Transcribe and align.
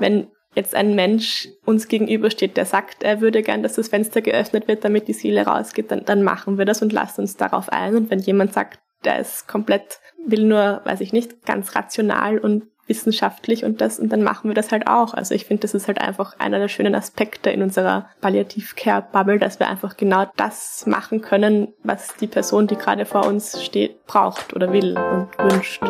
wenn 0.00 0.28
jetzt 0.54 0.74
ein 0.74 0.94
Mensch 0.94 1.48
uns 1.64 1.88
gegenübersteht, 1.88 2.56
der 2.56 2.66
sagt, 2.66 3.02
er 3.02 3.20
würde 3.20 3.42
gern, 3.42 3.62
dass 3.62 3.74
das 3.74 3.88
Fenster 3.88 4.20
geöffnet 4.20 4.66
wird, 4.66 4.84
damit 4.84 5.06
die 5.06 5.12
Seele 5.12 5.46
rausgeht, 5.46 5.90
dann, 5.90 6.04
dann 6.04 6.22
machen 6.22 6.58
wir 6.58 6.64
das 6.64 6.82
und 6.82 6.92
lasst 6.92 7.18
uns 7.18 7.36
darauf 7.36 7.68
ein. 7.68 7.94
Und 7.94 8.10
wenn 8.10 8.18
jemand 8.18 8.52
sagt, 8.52 8.80
der 9.04 9.18
ist 9.18 9.46
komplett, 9.46 10.00
will 10.26 10.44
nur, 10.44 10.82
weiß 10.84 11.00
ich 11.00 11.12
nicht, 11.12 11.46
ganz 11.46 11.74
rational 11.76 12.38
und 12.38 12.64
wissenschaftlich 12.86 13.64
und 13.64 13.80
das, 13.80 14.00
und 14.00 14.10
dann 14.10 14.22
machen 14.22 14.50
wir 14.50 14.54
das 14.54 14.72
halt 14.72 14.88
auch. 14.88 15.14
Also 15.14 15.34
ich 15.34 15.46
finde, 15.46 15.62
das 15.62 15.74
ist 15.74 15.86
halt 15.86 16.00
einfach 16.00 16.38
einer 16.40 16.58
der 16.58 16.68
schönen 16.68 16.96
Aspekte 16.96 17.50
in 17.50 17.62
unserer 17.62 18.10
Palliativ-Care-Bubble, 18.20 19.38
dass 19.38 19.60
wir 19.60 19.68
einfach 19.68 19.96
genau 19.96 20.26
das 20.36 20.84
machen 20.86 21.20
können, 21.20 21.68
was 21.84 22.16
die 22.16 22.26
Person, 22.26 22.66
die 22.66 22.76
gerade 22.76 23.06
vor 23.06 23.26
uns 23.26 23.62
steht, 23.62 24.04
braucht 24.06 24.54
oder 24.54 24.72
will 24.72 24.98
und 24.98 25.28
wünscht. 25.38 25.82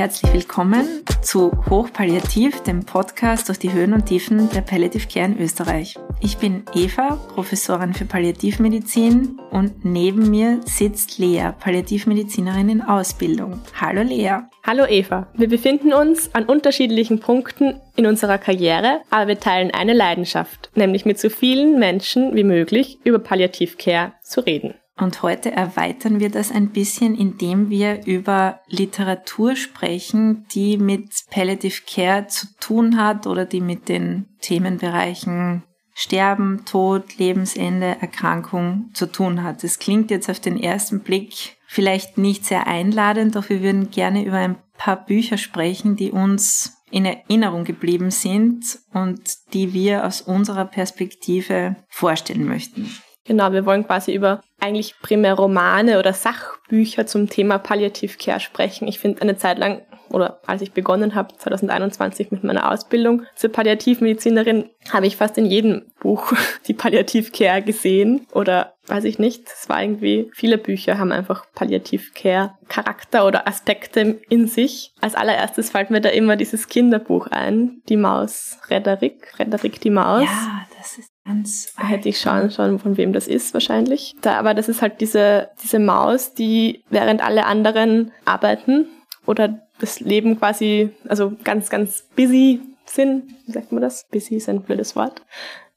Herzlich 0.00 0.32
willkommen 0.32 1.04
zu 1.20 1.52
Hochpalliativ, 1.68 2.62
dem 2.62 2.86
Podcast 2.86 3.50
durch 3.50 3.58
die 3.58 3.70
Höhen 3.70 3.92
und 3.92 4.06
Tiefen 4.06 4.48
der 4.48 4.62
Palliative 4.62 5.06
Care 5.06 5.26
in 5.26 5.38
Österreich. 5.38 5.94
Ich 6.20 6.38
bin 6.38 6.64
Eva, 6.74 7.18
Professorin 7.34 7.92
für 7.92 8.06
Palliativmedizin 8.06 9.38
und 9.50 9.84
neben 9.84 10.30
mir 10.30 10.62
sitzt 10.64 11.18
Lea, 11.18 11.50
Palliativmedizinerin 11.60 12.70
in 12.70 12.80
Ausbildung. 12.80 13.60
Hallo 13.78 14.00
Lea. 14.00 14.38
Hallo 14.66 14.86
Eva. 14.86 15.26
Wir 15.34 15.50
befinden 15.50 15.92
uns 15.92 16.34
an 16.34 16.46
unterschiedlichen 16.46 17.20
Punkten 17.20 17.78
in 17.94 18.06
unserer 18.06 18.38
Karriere, 18.38 19.02
aber 19.10 19.28
wir 19.28 19.38
teilen 19.38 19.70
eine 19.70 19.92
Leidenschaft, 19.92 20.70
nämlich 20.74 21.04
mit 21.04 21.18
so 21.18 21.28
vielen 21.28 21.78
Menschen 21.78 22.34
wie 22.34 22.44
möglich 22.44 23.00
über 23.04 23.18
Palliativcare 23.18 24.14
zu 24.22 24.40
reden. 24.40 24.72
Und 24.96 25.22
heute 25.22 25.50
erweitern 25.50 26.20
wir 26.20 26.30
das 26.30 26.52
ein 26.52 26.70
bisschen, 26.70 27.14
indem 27.14 27.70
wir 27.70 28.06
über 28.06 28.60
Literatur 28.68 29.56
sprechen, 29.56 30.46
die 30.52 30.76
mit 30.76 31.10
Palliative 31.30 31.82
Care 31.86 32.26
zu 32.26 32.48
tun 32.60 32.98
hat 32.98 33.26
oder 33.26 33.46
die 33.46 33.62
mit 33.62 33.88
den 33.88 34.28
Themenbereichen 34.40 35.62
Sterben, 35.94 36.64
Tod, 36.64 37.18
Lebensende, 37.18 37.96
Erkrankung 38.00 38.90
zu 38.94 39.06
tun 39.06 39.42
hat. 39.42 39.62
Das 39.62 39.78
klingt 39.78 40.10
jetzt 40.10 40.30
auf 40.30 40.40
den 40.40 40.58
ersten 40.58 41.00
Blick 41.00 41.58
vielleicht 41.66 42.16
nicht 42.16 42.46
sehr 42.46 42.66
einladend, 42.66 43.36
doch 43.36 43.48
wir 43.48 43.62
würden 43.62 43.90
gerne 43.90 44.24
über 44.24 44.38
ein 44.38 44.56
paar 44.78 45.04
Bücher 45.04 45.36
sprechen, 45.36 45.96
die 45.96 46.10
uns 46.10 46.78
in 46.90 47.04
Erinnerung 47.04 47.64
geblieben 47.64 48.10
sind 48.10 48.78
und 48.92 49.20
die 49.52 49.72
wir 49.72 50.06
aus 50.06 50.22
unserer 50.22 50.64
Perspektive 50.64 51.76
vorstellen 51.88 52.46
möchten. 52.46 52.90
Genau, 53.24 53.52
wir 53.52 53.66
wollen 53.66 53.86
quasi 53.86 54.14
über 54.14 54.40
eigentlich 54.58 54.94
primär 55.00 55.34
Romane 55.34 55.98
oder 55.98 56.12
Sachbücher 56.12 57.06
zum 57.06 57.28
Thema 57.28 57.58
Palliative 57.58 58.16
Care 58.18 58.40
sprechen. 58.40 58.88
Ich 58.88 58.98
finde 58.98 59.22
eine 59.22 59.36
Zeit 59.36 59.58
lang 59.58 59.82
oder 60.12 60.40
als 60.46 60.62
ich 60.62 60.72
begonnen 60.72 61.14
habe, 61.14 61.36
2021 61.36 62.30
mit 62.32 62.44
meiner 62.44 62.70
Ausbildung 62.70 63.22
zur 63.36 63.52
Palliativmedizinerin, 63.52 64.68
habe 64.92 65.06
ich 65.06 65.16
fast 65.16 65.38
in 65.38 65.46
jedem 65.46 65.82
Buch 66.00 66.32
die 66.66 66.74
Palliative 66.74 67.30
Care 67.30 67.62
gesehen 67.62 68.26
oder 68.32 68.74
weiß 68.86 69.04
ich 69.04 69.18
nicht. 69.18 69.48
Es 69.48 69.68
war 69.68 69.80
irgendwie, 69.80 70.30
viele 70.34 70.58
Bücher 70.58 70.98
haben 70.98 71.12
einfach 71.12 71.46
Palliative 71.54 72.10
Care 72.14 72.54
Charakter 72.68 73.26
oder 73.26 73.46
Aspekte 73.46 74.20
in 74.28 74.48
sich. 74.48 74.92
Als 75.00 75.14
allererstes 75.14 75.70
fällt 75.70 75.90
mir 75.90 76.00
da 76.00 76.08
immer 76.08 76.36
dieses 76.36 76.68
Kinderbuch 76.68 77.28
ein, 77.28 77.82
Die 77.88 77.96
Maus 77.96 78.58
Frederik, 78.62 79.28
Frederik 79.36 79.80
die 79.80 79.90
Maus. 79.90 80.24
Ja, 80.24 80.66
das 80.80 80.98
ist 80.98 81.10
Ganz 81.26 81.74
Hätte 81.76 82.08
ich 82.08 82.18
schauen 82.18 82.50
sollen, 82.50 82.78
von 82.78 82.96
wem 82.96 83.12
das 83.12 83.28
ist 83.28 83.54
wahrscheinlich. 83.54 84.16
Da, 84.22 84.38
aber 84.38 84.54
das 84.54 84.68
ist 84.68 84.82
halt 84.82 85.00
diese, 85.00 85.50
diese 85.62 85.78
Maus, 85.78 86.34
die 86.34 86.82
während 86.90 87.22
alle 87.22 87.44
anderen 87.46 88.10
arbeiten 88.24 88.88
oder 89.26 89.60
das 89.78 90.00
Leben 90.00 90.38
quasi, 90.38 90.90
also 91.06 91.32
ganz, 91.44 91.70
ganz 91.70 92.08
busy 92.16 92.60
sind, 92.86 93.32
wie 93.46 93.52
sagt 93.52 93.70
man 93.70 93.82
das? 93.82 94.06
Busy 94.10 94.36
ist 94.36 94.48
ein 94.48 94.62
blödes 94.62 94.96
Wort. 94.96 95.22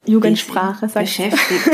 Jugendsprache, 0.06 0.88
sagt 0.88 1.06
Beschäftigt. 1.06 1.70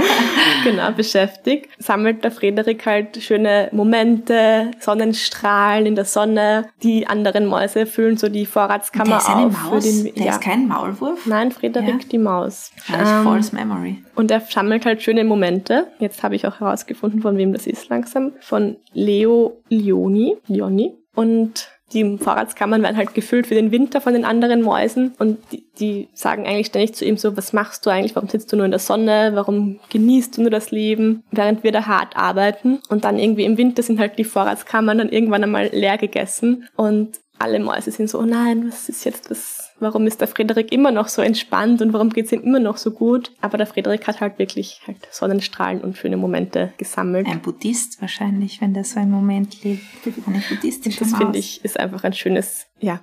genau, 0.64 0.92
beschäftigt. 0.92 1.68
Sammelt 1.78 2.24
der 2.24 2.30
Frederik 2.30 2.84
halt 2.86 3.22
schöne 3.22 3.68
Momente, 3.72 4.70
Sonnenstrahlen 4.80 5.86
in 5.86 5.94
der 5.94 6.04
Sonne. 6.04 6.68
Die 6.82 7.06
anderen 7.06 7.46
Mäuse 7.46 7.86
füllen 7.86 8.16
so 8.16 8.28
die 8.28 8.46
Vorratskammer 8.46 9.10
der 9.10 9.18
ist 9.18 9.28
eine 9.28 9.46
auf. 9.46 9.62
Maus? 9.64 9.84
Den, 9.84 10.14
der 10.14 10.24
ja. 10.24 10.32
ist 10.32 10.40
kein 10.40 10.68
Maulwurf? 10.68 11.26
Nein, 11.26 11.52
Frederik 11.52 11.88
ja. 11.88 12.08
die 12.10 12.18
Maus. 12.18 12.72
Also 12.92 13.12
ähm, 13.12 13.24
false 13.24 13.54
memory. 13.54 14.02
Und 14.14 14.30
er 14.30 14.40
sammelt 14.40 14.84
halt 14.84 15.02
schöne 15.02 15.24
Momente. 15.24 15.86
Jetzt 15.98 16.22
habe 16.22 16.36
ich 16.36 16.46
auch 16.46 16.60
herausgefunden, 16.60 17.22
von 17.22 17.36
wem 17.36 17.52
das 17.52 17.66
ist 17.66 17.88
langsam. 17.88 18.32
Von 18.40 18.76
Leo 18.92 19.62
Lioni. 19.68 20.36
Lioni. 20.46 20.94
Und 21.14 21.68
die 21.92 22.18
Vorratskammern 22.18 22.82
werden 22.82 22.96
halt 22.96 23.14
gefüllt 23.14 23.46
für 23.46 23.54
den 23.54 23.72
Winter 23.72 24.00
von 24.00 24.12
den 24.12 24.24
anderen 24.24 24.62
Mäusen 24.62 25.12
und 25.18 25.38
die, 25.50 25.64
die, 25.78 26.08
sagen 26.14 26.46
eigentlich 26.46 26.68
ständig 26.68 26.94
zu 26.94 27.04
ihm 27.04 27.16
so, 27.16 27.36
was 27.36 27.52
machst 27.52 27.84
du 27.84 27.90
eigentlich, 27.90 28.14
warum 28.14 28.28
sitzt 28.28 28.52
du 28.52 28.56
nur 28.56 28.64
in 28.64 28.70
der 28.70 28.80
Sonne, 28.80 29.32
warum 29.34 29.80
genießt 29.90 30.36
du 30.36 30.42
nur 30.42 30.50
das 30.50 30.70
Leben, 30.70 31.24
während 31.30 31.64
wir 31.64 31.72
da 31.72 31.86
hart 31.86 32.16
arbeiten? 32.16 32.80
Und 32.88 33.04
dann 33.04 33.18
irgendwie 33.18 33.44
im 33.44 33.58
Winter 33.58 33.82
sind 33.82 33.98
halt 33.98 34.18
die 34.18 34.24
Vorratskammern 34.24 34.98
dann 34.98 35.08
irgendwann 35.08 35.42
einmal 35.42 35.70
leer 35.72 35.98
gegessen 35.98 36.68
und 36.76 37.20
alle 37.40 37.58
Mäuse 37.58 37.90
sind 37.90 38.10
so, 38.10 38.18
oh 38.20 38.26
nein, 38.26 38.68
was 38.68 38.88
ist 38.90 39.04
jetzt 39.04 39.30
das, 39.30 39.72
warum 39.80 40.06
ist 40.06 40.20
der 40.20 40.28
Frederik 40.28 40.70
immer 40.72 40.92
noch 40.92 41.08
so 41.08 41.22
entspannt 41.22 41.80
und 41.80 41.94
warum 41.94 42.10
geht's 42.10 42.32
ihm 42.32 42.42
immer 42.42 42.60
noch 42.60 42.76
so 42.76 42.90
gut? 42.90 43.32
Aber 43.40 43.56
der 43.56 43.66
Frederik 43.66 44.06
hat 44.06 44.20
halt 44.20 44.38
wirklich 44.38 44.82
halt 44.86 45.08
Sonnenstrahlen 45.10 45.80
und 45.80 45.96
schöne 45.96 46.18
Momente 46.18 46.74
gesammelt. 46.76 47.26
Ein 47.26 47.40
Buddhist 47.40 48.00
wahrscheinlich, 48.02 48.60
wenn 48.60 48.74
der 48.74 48.84
so 48.84 49.00
einen 49.00 49.10
Moment 49.10 49.64
lebt. 49.64 49.82
Eine 50.26 50.42
buddhistische 50.46 51.00
Das 51.00 51.14
finde 51.16 51.38
ich 51.38 51.64
ist 51.64 51.80
einfach 51.80 52.04
ein 52.04 52.12
schönes, 52.12 52.66
ja, 52.78 53.00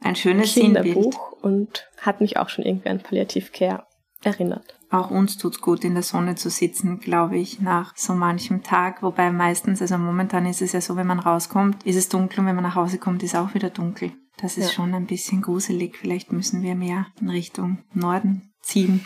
ein 0.00 0.16
schönes 0.16 0.54
Kinderbuch 0.54 1.12
Sinnbild. 1.12 1.16
und 1.42 1.88
hat 1.98 2.20
mich 2.20 2.36
auch 2.36 2.48
schon 2.48 2.64
irgendwie 2.64 2.88
an 2.88 2.98
Palliativcare 2.98 3.84
erinnert. 4.22 4.78
Auch 4.90 5.10
uns 5.10 5.36
tut's 5.36 5.60
gut, 5.60 5.84
in 5.84 5.94
der 5.94 6.02
Sonne 6.02 6.34
zu 6.34 6.50
sitzen, 6.50 6.98
glaube 7.00 7.36
ich, 7.36 7.60
nach 7.60 7.96
so 7.96 8.14
manchem 8.14 8.62
Tag. 8.62 9.02
Wobei 9.02 9.30
meistens, 9.30 9.82
also 9.82 9.98
momentan 9.98 10.46
ist 10.46 10.62
es 10.62 10.72
ja 10.72 10.80
so, 10.80 10.96
wenn 10.96 11.06
man 11.06 11.18
rauskommt, 11.18 11.84
ist 11.84 11.96
es 11.96 12.08
dunkel 12.08 12.40
und 12.40 12.46
wenn 12.46 12.54
man 12.54 12.64
nach 12.64 12.74
Hause 12.74 12.98
kommt, 12.98 13.22
ist 13.22 13.36
auch 13.36 13.54
wieder 13.54 13.70
dunkel. 13.70 14.12
Das 14.40 14.56
ist 14.56 14.66
ja. 14.66 14.72
schon 14.72 14.94
ein 14.94 15.06
bisschen 15.06 15.42
gruselig. 15.42 15.96
Vielleicht 15.96 16.32
müssen 16.32 16.62
wir 16.62 16.74
mehr 16.74 17.06
in 17.20 17.28
Richtung 17.28 17.78
Norden 17.92 18.52
ziehen. 18.62 19.04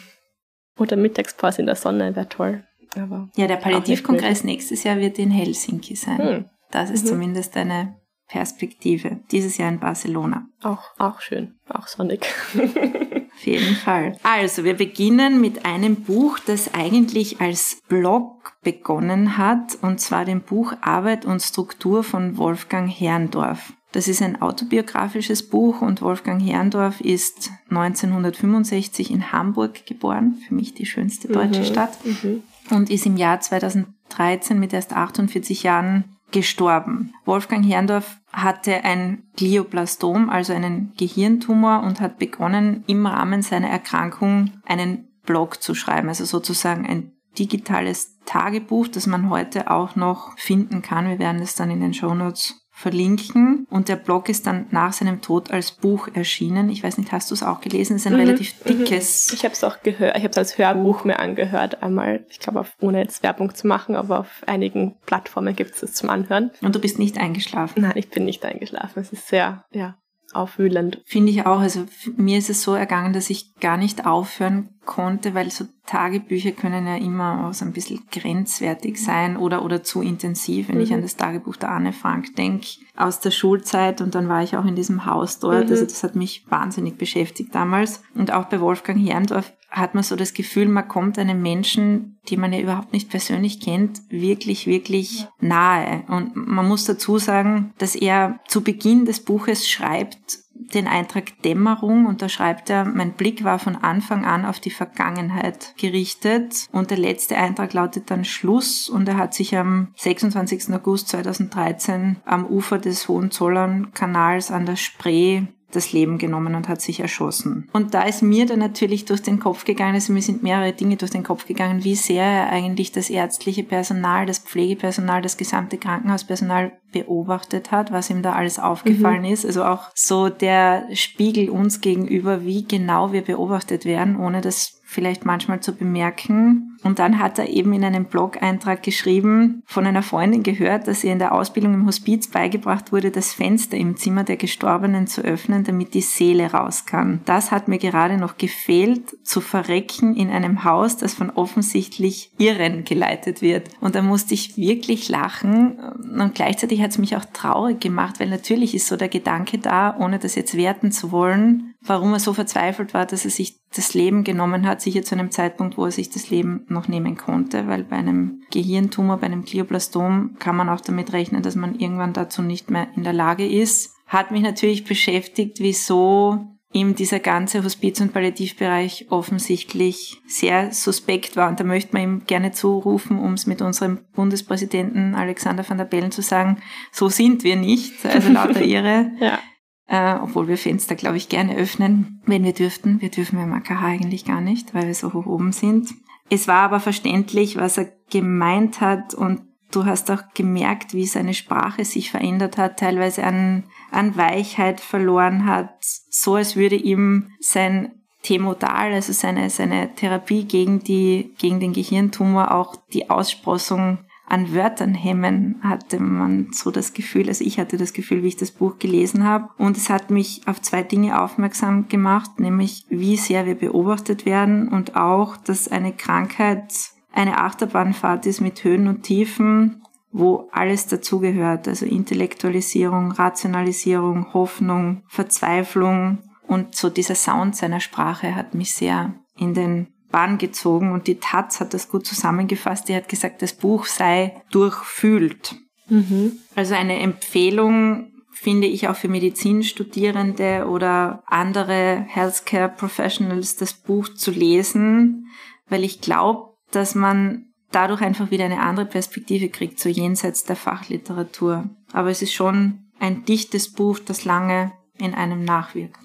Oder 0.78 0.96
Mittagspause 0.96 1.60
in 1.60 1.66
der 1.66 1.76
Sonne 1.76 2.14
wäre 2.14 2.28
toll. 2.28 2.64
Aber 2.96 3.28
ja, 3.36 3.46
der 3.46 3.56
Palliativkongress 3.56 4.44
nächstes 4.44 4.84
Jahr 4.84 4.98
wird 4.98 5.18
in 5.18 5.30
Helsinki 5.30 5.96
sein. 5.96 6.18
Hm. 6.18 6.44
Das 6.70 6.90
ist 6.90 7.04
mhm. 7.04 7.08
zumindest 7.08 7.56
eine 7.56 7.96
Perspektive. 8.32 9.20
Dieses 9.30 9.58
Jahr 9.58 9.68
in 9.68 9.78
Barcelona. 9.78 10.46
Auch, 10.62 10.84
auch 10.96 11.20
schön, 11.20 11.54
auch 11.68 11.86
sonnig. 11.86 12.24
Auf 12.54 13.44
jeden 13.46 13.76
Fall. 13.76 14.16
Also, 14.22 14.64
wir 14.64 14.72
beginnen 14.72 15.38
mit 15.42 15.66
einem 15.66 15.96
Buch, 15.96 16.38
das 16.38 16.72
eigentlich 16.72 17.42
als 17.42 17.82
Blog 17.88 18.54
begonnen 18.62 19.36
hat, 19.36 19.76
und 19.82 20.00
zwar 20.00 20.24
dem 20.24 20.40
Buch 20.40 20.72
Arbeit 20.80 21.26
und 21.26 21.42
Struktur 21.42 22.02
von 22.02 22.38
Wolfgang 22.38 22.90
Herrndorf. 22.90 23.74
Das 23.92 24.08
ist 24.08 24.22
ein 24.22 24.40
autobiografisches 24.40 25.46
Buch 25.50 25.82
und 25.82 26.00
Wolfgang 26.00 26.42
Herrndorf 26.42 27.02
ist 27.02 27.50
1965 27.68 29.10
in 29.10 29.30
Hamburg 29.30 29.84
geboren, 29.84 30.40
für 30.48 30.54
mich 30.54 30.72
die 30.72 30.86
schönste 30.86 31.28
deutsche 31.28 31.60
mhm, 31.60 31.66
Stadt, 31.66 31.98
mhm. 32.02 32.42
und 32.70 32.88
ist 32.88 33.04
im 33.04 33.18
Jahr 33.18 33.40
2013 33.40 34.58
mit 34.58 34.72
erst 34.72 34.94
48 34.94 35.64
Jahren 35.64 36.04
gestorben. 36.32 37.14
Wolfgang 37.24 37.64
Herrndorf 37.64 38.18
hatte 38.32 38.84
ein 38.84 39.24
Glioblastom, 39.36 40.30
also 40.30 40.52
einen 40.52 40.92
Gehirntumor 40.96 41.82
und 41.82 42.00
hat 42.00 42.18
begonnen, 42.18 42.84
im 42.86 43.06
Rahmen 43.06 43.42
seiner 43.42 43.68
Erkrankung 43.68 44.52
einen 44.66 45.08
Blog 45.24 45.62
zu 45.62 45.74
schreiben, 45.74 46.08
also 46.08 46.24
sozusagen 46.24 46.86
ein 46.86 47.12
digitales 47.38 48.18
Tagebuch, 48.26 48.88
das 48.88 49.06
man 49.06 49.30
heute 49.30 49.70
auch 49.70 49.96
noch 49.96 50.38
finden 50.38 50.82
kann. 50.82 51.08
Wir 51.08 51.18
werden 51.18 51.40
es 51.40 51.54
dann 51.54 51.70
in 51.70 51.80
den 51.80 51.94
Show 51.94 52.14
Notes 52.14 52.61
verlinken. 52.74 53.66
Und 53.70 53.88
der 53.88 53.96
Blog 53.96 54.28
ist 54.28 54.46
dann 54.46 54.66
nach 54.70 54.92
seinem 54.94 55.20
Tod 55.20 55.50
als 55.50 55.70
Buch 55.72 56.08
erschienen. 56.14 56.70
Ich 56.70 56.82
weiß 56.82 56.98
nicht, 56.98 57.12
hast 57.12 57.30
du 57.30 57.34
es 57.34 57.42
auch 57.42 57.60
gelesen? 57.60 57.96
Es 57.96 58.02
ist 58.02 58.06
ein 58.06 58.14
mhm, 58.14 58.20
relativ 58.20 58.54
mhm. 58.64 58.78
dickes. 58.78 59.32
Ich 59.32 59.44
habe 59.44 59.52
es 59.52 59.62
auch 59.62 59.82
gehört. 59.82 60.16
Ich 60.16 60.22
habe 60.22 60.30
es 60.30 60.38
als 60.38 60.58
Hörbuch 60.58 61.04
mir 61.04 61.18
angehört. 61.18 61.82
Einmal, 61.82 62.26
ich 62.30 62.40
glaube, 62.40 62.64
ohne 62.80 63.00
jetzt 63.00 63.22
Werbung 63.22 63.54
zu 63.54 63.66
machen, 63.66 63.94
aber 63.94 64.20
auf 64.20 64.42
einigen 64.46 64.96
Plattformen 65.06 65.54
gibt 65.54 65.74
es 65.74 65.82
es 65.82 65.92
zum 65.92 66.10
Anhören. 66.10 66.50
Und 66.62 66.74
du 66.74 66.80
bist 66.80 66.98
nicht 66.98 67.18
eingeschlafen? 67.18 67.82
Nein, 67.82 67.92
ich 67.96 68.08
bin 68.08 68.24
nicht 68.24 68.44
eingeschlafen. 68.44 69.00
Es 69.00 69.12
ist 69.12 69.28
sehr, 69.28 69.64
ja, 69.70 69.96
aufwühlend. 70.34 71.00
Finde 71.04 71.30
ich 71.30 71.46
auch. 71.46 71.60
Also 71.60 71.84
mir 72.16 72.38
ist 72.38 72.50
es 72.50 72.62
so 72.62 72.74
ergangen, 72.74 73.12
dass 73.12 73.30
ich 73.30 73.54
gar 73.56 73.76
nicht 73.76 74.06
aufhören 74.06 74.68
konnte, 74.84 75.34
weil 75.34 75.50
so 75.50 75.64
Tagebücher 75.86 76.52
können 76.52 76.86
ja 76.86 76.96
immer 76.96 77.46
auch 77.46 77.54
so 77.54 77.64
ein 77.64 77.72
bisschen 77.72 78.00
grenzwertig 78.10 79.02
sein 79.02 79.36
oder, 79.36 79.64
oder 79.64 79.82
zu 79.82 80.02
intensiv. 80.02 80.68
Wenn 80.68 80.76
mhm. 80.76 80.82
ich 80.82 80.94
an 80.94 81.02
das 81.02 81.16
Tagebuch 81.16 81.56
der 81.56 81.70
Anne 81.70 81.92
Frank 81.92 82.34
denke, 82.36 82.66
aus 82.96 83.20
der 83.20 83.30
Schulzeit 83.30 84.00
und 84.00 84.14
dann 84.14 84.28
war 84.28 84.42
ich 84.42 84.56
auch 84.56 84.64
in 84.64 84.76
diesem 84.76 85.06
Haus 85.06 85.38
dort. 85.38 85.66
Mhm. 85.66 85.72
Also 85.72 85.84
das 85.84 86.02
hat 86.02 86.16
mich 86.16 86.44
wahnsinnig 86.48 86.98
beschäftigt 86.98 87.54
damals. 87.54 88.02
Und 88.14 88.32
auch 88.32 88.46
bei 88.46 88.60
Wolfgang 88.60 88.98
Herrndorf 88.98 89.52
hat 89.72 89.94
man 89.94 90.04
so 90.04 90.16
das 90.16 90.34
Gefühl, 90.34 90.68
man 90.68 90.86
kommt 90.86 91.18
einem 91.18 91.40
Menschen, 91.40 92.18
die 92.28 92.36
man 92.36 92.52
ja 92.52 92.60
überhaupt 92.60 92.92
nicht 92.92 93.10
persönlich 93.10 93.60
kennt, 93.60 94.00
wirklich, 94.10 94.66
wirklich 94.66 95.26
nahe. 95.40 96.04
Und 96.08 96.36
man 96.36 96.68
muss 96.68 96.84
dazu 96.84 97.18
sagen, 97.18 97.72
dass 97.78 97.96
er 97.96 98.38
zu 98.46 98.62
Beginn 98.62 99.06
des 99.06 99.20
Buches 99.20 99.68
schreibt, 99.68 100.42
den 100.54 100.86
Eintrag 100.86 101.42
Dämmerung 101.42 102.06
und 102.06 102.22
da 102.22 102.28
schreibt 102.28 102.70
er, 102.70 102.84
mein 102.84 103.12
Blick 103.12 103.44
war 103.44 103.58
von 103.58 103.76
Anfang 103.76 104.24
an 104.24 104.44
auf 104.44 104.60
die 104.60 104.70
Vergangenheit 104.70 105.74
gerichtet 105.76 106.68
und 106.72 106.90
der 106.90 106.98
letzte 106.98 107.36
Eintrag 107.36 107.72
lautet 107.72 108.10
dann 108.10 108.24
Schluss 108.24 108.88
und 108.88 109.08
er 109.08 109.16
hat 109.16 109.34
sich 109.34 109.56
am 109.56 109.88
26. 109.96 110.72
August 110.72 111.08
2013 111.08 112.18
am 112.24 112.46
Ufer 112.46 112.78
des 112.78 113.08
Hohenzollern-Kanals 113.08 114.50
an 114.50 114.66
der 114.66 114.76
Spree 114.76 115.42
das 115.72 115.92
Leben 115.92 116.18
genommen 116.18 116.54
und 116.54 116.68
hat 116.68 116.80
sich 116.80 117.00
erschossen. 117.00 117.68
Und 117.72 117.94
da 117.94 118.02
ist 118.02 118.22
mir 118.22 118.46
dann 118.46 118.58
natürlich 118.58 119.04
durch 119.04 119.22
den 119.22 119.40
Kopf 119.40 119.64
gegangen, 119.64 119.94
also 119.94 120.12
mir 120.12 120.22
sind 120.22 120.42
mehrere 120.42 120.72
Dinge 120.72 120.96
durch 120.96 121.10
den 121.10 121.24
Kopf 121.24 121.46
gegangen, 121.46 121.84
wie 121.84 121.96
sehr 121.96 122.24
er 122.24 122.50
eigentlich 122.50 122.92
das 122.92 123.10
ärztliche 123.10 123.64
Personal, 123.64 124.26
das 124.26 124.38
Pflegepersonal, 124.38 125.22
das 125.22 125.36
gesamte 125.36 125.78
Krankenhauspersonal 125.78 126.72
beobachtet 126.92 127.72
hat, 127.72 127.90
was 127.90 128.10
ihm 128.10 128.22
da 128.22 128.34
alles 128.34 128.58
aufgefallen 128.58 129.22
mhm. 129.22 129.32
ist. 129.32 129.46
Also 129.46 129.64
auch 129.64 129.90
so 129.94 130.28
der 130.28 130.86
Spiegel 130.92 131.48
uns 131.50 131.80
gegenüber, 131.80 132.44
wie 132.44 132.64
genau 132.64 133.12
wir 133.12 133.22
beobachtet 133.22 133.84
werden, 133.84 134.16
ohne 134.16 134.40
das 134.42 134.81
vielleicht 134.92 135.24
manchmal 135.24 135.60
zu 135.60 135.74
bemerken. 135.74 136.78
Und 136.84 136.98
dann 136.98 137.18
hat 137.18 137.38
er 137.38 137.48
eben 137.48 137.72
in 137.72 137.84
einem 137.84 138.06
Blog-Eintrag 138.06 138.82
geschrieben, 138.82 139.62
von 139.66 139.86
einer 139.86 140.02
Freundin 140.02 140.42
gehört, 140.42 140.88
dass 140.88 141.04
ihr 141.04 141.12
in 141.12 141.20
der 141.20 141.32
Ausbildung 141.32 141.74
im 141.74 141.86
Hospiz 141.86 142.28
beigebracht 142.28 142.92
wurde, 142.92 143.10
das 143.10 143.32
Fenster 143.32 143.76
im 143.76 143.96
Zimmer 143.96 144.24
der 144.24 144.36
Gestorbenen 144.36 145.06
zu 145.06 145.22
öffnen, 145.22 145.64
damit 145.64 145.94
die 145.94 146.00
Seele 146.00 146.52
raus 146.52 146.84
kann. 146.84 147.20
Das 147.24 147.52
hat 147.52 147.68
mir 147.68 147.78
gerade 147.78 148.16
noch 148.16 148.36
gefehlt, 148.36 149.16
zu 149.22 149.40
verrecken 149.40 150.16
in 150.16 150.30
einem 150.30 150.64
Haus, 150.64 150.96
das 150.96 151.14
von 151.14 151.30
offensichtlich 151.30 152.32
Irren 152.38 152.84
geleitet 152.84 153.42
wird. 153.42 153.68
Und 153.80 153.94
da 153.94 154.02
musste 154.02 154.34
ich 154.34 154.56
wirklich 154.56 155.08
lachen 155.08 155.78
und 155.78 156.34
gleichzeitig 156.34 156.82
hat 156.82 156.90
es 156.90 156.98
mich 156.98 157.16
auch 157.16 157.24
traurig 157.32 157.80
gemacht, 157.80 158.18
weil 158.18 158.28
natürlich 158.28 158.74
ist 158.74 158.88
so 158.88 158.96
der 158.96 159.08
Gedanke 159.08 159.58
da, 159.58 159.96
ohne 159.98 160.18
das 160.18 160.34
jetzt 160.34 160.56
werten 160.56 160.90
zu 160.90 161.12
wollen, 161.12 161.71
warum 161.84 162.12
er 162.12 162.20
so 162.20 162.32
verzweifelt 162.32 162.94
war, 162.94 163.06
dass 163.06 163.24
er 163.24 163.30
sich 163.30 163.58
das 163.74 163.94
Leben 163.94 164.24
genommen 164.24 164.66
hat, 164.66 164.80
sicher 164.80 165.02
zu 165.02 165.14
einem 165.14 165.30
Zeitpunkt, 165.30 165.76
wo 165.76 165.84
er 165.84 165.90
sich 165.90 166.10
das 166.10 166.30
Leben 166.30 166.64
noch 166.68 166.88
nehmen 166.88 167.16
konnte, 167.16 167.66
weil 167.66 167.84
bei 167.84 167.96
einem 167.96 168.42
Gehirntumor, 168.50 169.18
bei 169.18 169.26
einem 169.26 169.44
Glioblastom 169.44 170.36
kann 170.38 170.56
man 170.56 170.68
auch 170.68 170.80
damit 170.80 171.12
rechnen, 171.12 171.42
dass 171.42 171.56
man 171.56 171.78
irgendwann 171.78 172.12
dazu 172.12 172.42
nicht 172.42 172.70
mehr 172.70 172.88
in 172.96 173.04
der 173.04 173.12
Lage 173.12 173.46
ist. 173.46 173.94
Hat 174.06 174.30
mich 174.30 174.42
natürlich 174.42 174.84
beschäftigt, 174.84 175.58
wieso 175.60 176.46
ihm 176.74 176.94
dieser 176.94 177.18
ganze 177.18 177.62
Hospiz- 177.64 178.00
und 178.00 178.14
Palliativbereich 178.14 179.06
offensichtlich 179.10 180.22
sehr 180.26 180.72
suspekt 180.72 181.36
war. 181.36 181.50
Und 181.50 181.60
da 181.60 181.64
möchte 181.64 181.92
man 181.92 182.02
ihm 182.02 182.22
gerne 182.26 182.52
zurufen, 182.52 183.18
um 183.18 183.34
es 183.34 183.46
mit 183.46 183.60
unserem 183.60 184.00
Bundespräsidenten 184.14 185.14
Alexander 185.14 185.68
van 185.68 185.76
der 185.76 185.84
Bellen 185.84 186.12
zu 186.12 186.22
sagen, 186.22 186.62
so 186.90 187.10
sind 187.10 187.44
wir 187.44 187.56
nicht, 187.56 188.04
also 188.06 188.30
lauter 188.30 188.62
Ihre. 188.62 189.10
ja 189.20 189.38
äh, 189.86 190.14
obwohl 190.14 190.48
wir 190.48 190.58
Fenster, 190.58 190.94
glaube 190.94 191.16
ich, 191.16 191.28
gerne 191.28 191.56
öffnen, 191.56 192.22
wenn 192.26 192.44
wir 192.44 192.52
dürften. 192.52 193.00
Wir 193.00 193.10
dürfen 193.10 193.38
im 193.40 193.52
AKH 193.52 193.84
eigentlich 193.84 194.24
gar 194.24 194.40
nicht, 194.40 194.74
weil 194.74 194.86
wir 194.86 194.94
so 194.94 195.12
hoch 195.12 195.26
oben 195.26 195.52
sind. 195.52 195.90
Es 196.30 196.48
war 196.48 196.62
aber 196.62 196.80
verständlich, 196.80 197.56
was 197.56 197.78
er 197.78 197.92
gemeint 198.10 198.80
hat 198.80 199.14
und 199.14 199.42
du 199.70 199.84
hast 199.84 200.10
auch 200.10 200.22
gemerkt, 200.34 200.94
wie 200.94 201.06
seine 201.06 201.34
Sprache 201.34 201.84
sich 201.84 202.10
verändert 202.10 202.58
hat, 202.58 202.78
teilweise 202.78 203.24
an, 203.24 203.64
an 203.90 204.16
Weichheit 204.16 204.80
verloren 204.80 205.46
hat, 205.46 205.74
so 205.80 206.34
als 206.34 206.56
würde 206.56 206.76
ihm 206.76 207.32
sein 207.40 207.92
Themodal, 208.22 208.92
also 208.92 209.12
seine, 209.12 209.50
seine 209.50 209.94
Therapie 209.94 210.44
gegen 210.44 210.84
die, 210.84 211.34
gegen 211.38 211.58
den 211.58 211.72
Gehirntumor 211.72 212.52
auch 212.52 212.76
die 212.92 213.10
Aussprossung 213.10 213.98
an 214.32 214.54
Wörtern 214.54 214.94
hemmen, 214.94 215.60
hatte 215.62 216.00
man 216.00 216.48
so 216.52 216.70
das 216.70 216.94
Gefühl, 216.94 217.28
also 217.28 217.44
ich 217.44 217.58
hatte 217.58 217.76
das 217.76 217.92
Gefühl, 217.92 218.22
wie 218.22 218.28
ich 218.28 218.38
das 218.38 218.50
Buch 218.50 218.78
gelesen 218.78 219.24
habe. 219.24 219.50
Und 219.58 219.76
es 219.76 219.90
hat 219.90 220.10
mich 220.10 220.40
auf 220.46 220.62
zwei 220.62 220.82
Dinge 220.82 221.20
aufmerksam 221.20 221.88
gemacht, 221.88 222.40
nämlich 222.40 222.86
wie 222.88 223.18
sehr 223.18 223.44
wir 223.44 223.56
beobachtet 223.56 224.24
werden 224.24 224.68
und 224.68 224.96
auch, 224.96 225.36
dass 225.36 225.68
eine 225.68 225.92
Krankheit 225.92 226.72
eine 227.12 227.36
Achterbahnfahrt 227.36 228.24
ist 228.24 228.40
mit 228.40 228.64
Höhen 228.64 228.88
und 228.88 229.02
Tiefen, 229.02 229.82
wo 230.12 230.48
alles 230.50 230.86
dazugehört, 230.86 231.68
also 231.68 231.84
Intellektualisierung, 231.84 233.12
Rationalisierung, 233.12 234.32
Hoffnung, 234.32 235.02
Verzweiflung 235.08 236.20
und 236.46 236.74
so 236.74 236.88
dieser 236.88 237.16
Sound 237.16 237.54
seiner 237.54 237.80
Sprache 237.80 238.34
hat 238.34 238.54
mich 238.54 238.72
sehr 238.72 239.12
in 239.36 239.52
den 239.52 239.91
Bahn 240.12 240.38
gezogen 240.38 240.92
und 240.92 241.08
die 241.08 241.18
Taz 241.18 241.58
hat 241.58 241.74
das 241.74 241.88
gut 241.88 242.06
zusammengefasst. 242.06 242.88
Die 242.88 242.94
hat 242.94 243.08
gesagt, 243.08 243.42
das 243.42 243.54
Buch 243.54 243.86
sei 243.86 244.42
durchfühlt. 244.52 245.56
Mhm. 245.88 246.38
Also 246.54 246.74
eine 246.74 247.00
Empfehlung 247.00 248.12
finde 248.30 248.66
ich 248.66 248.88
auch 248.88 248.96
für 248.96 249.08
Medizinstudierende 249.08 250.66
oder 250.68 251.22
andere 251.26 252.04
Healthcare 252.08 252.68
Professionals 252.68 253.56
das 253.56 253.74
Buch 253.74 254.08
zu 254.08 254.30
lesen, 254.30 255.26
weil 255.68 255.84
ich 255.84 256.00
glaube, 256.00 256.54
dass 256.70 256.94
man 256.94 257.46
dadurch 257.70 258.00
einfach 258.02 258.30
wieder 258.30 258.44
eine 258.44 258.60
andere 258.60 258.86
Perspektive 258.86 259.48
kriegt, 259.48 259.78
so 259.78 259.88
jenseits 259.88 260.44
der 260.44 260.56
Fachliteratur. 260.56 261.70
Aber 261.92 262.10
es 262.10 262.22
ist 262.22 262.32
schon 262.32 262.90
ein 262.98 263.24
dichtes 263.24 263.72
Buch, 263.72 263.98
das 263.98 264.24
lange 264.24 264.72
in 264.98 265.14
einem 265.14 265.44
nachwirkt. 265.44 265.98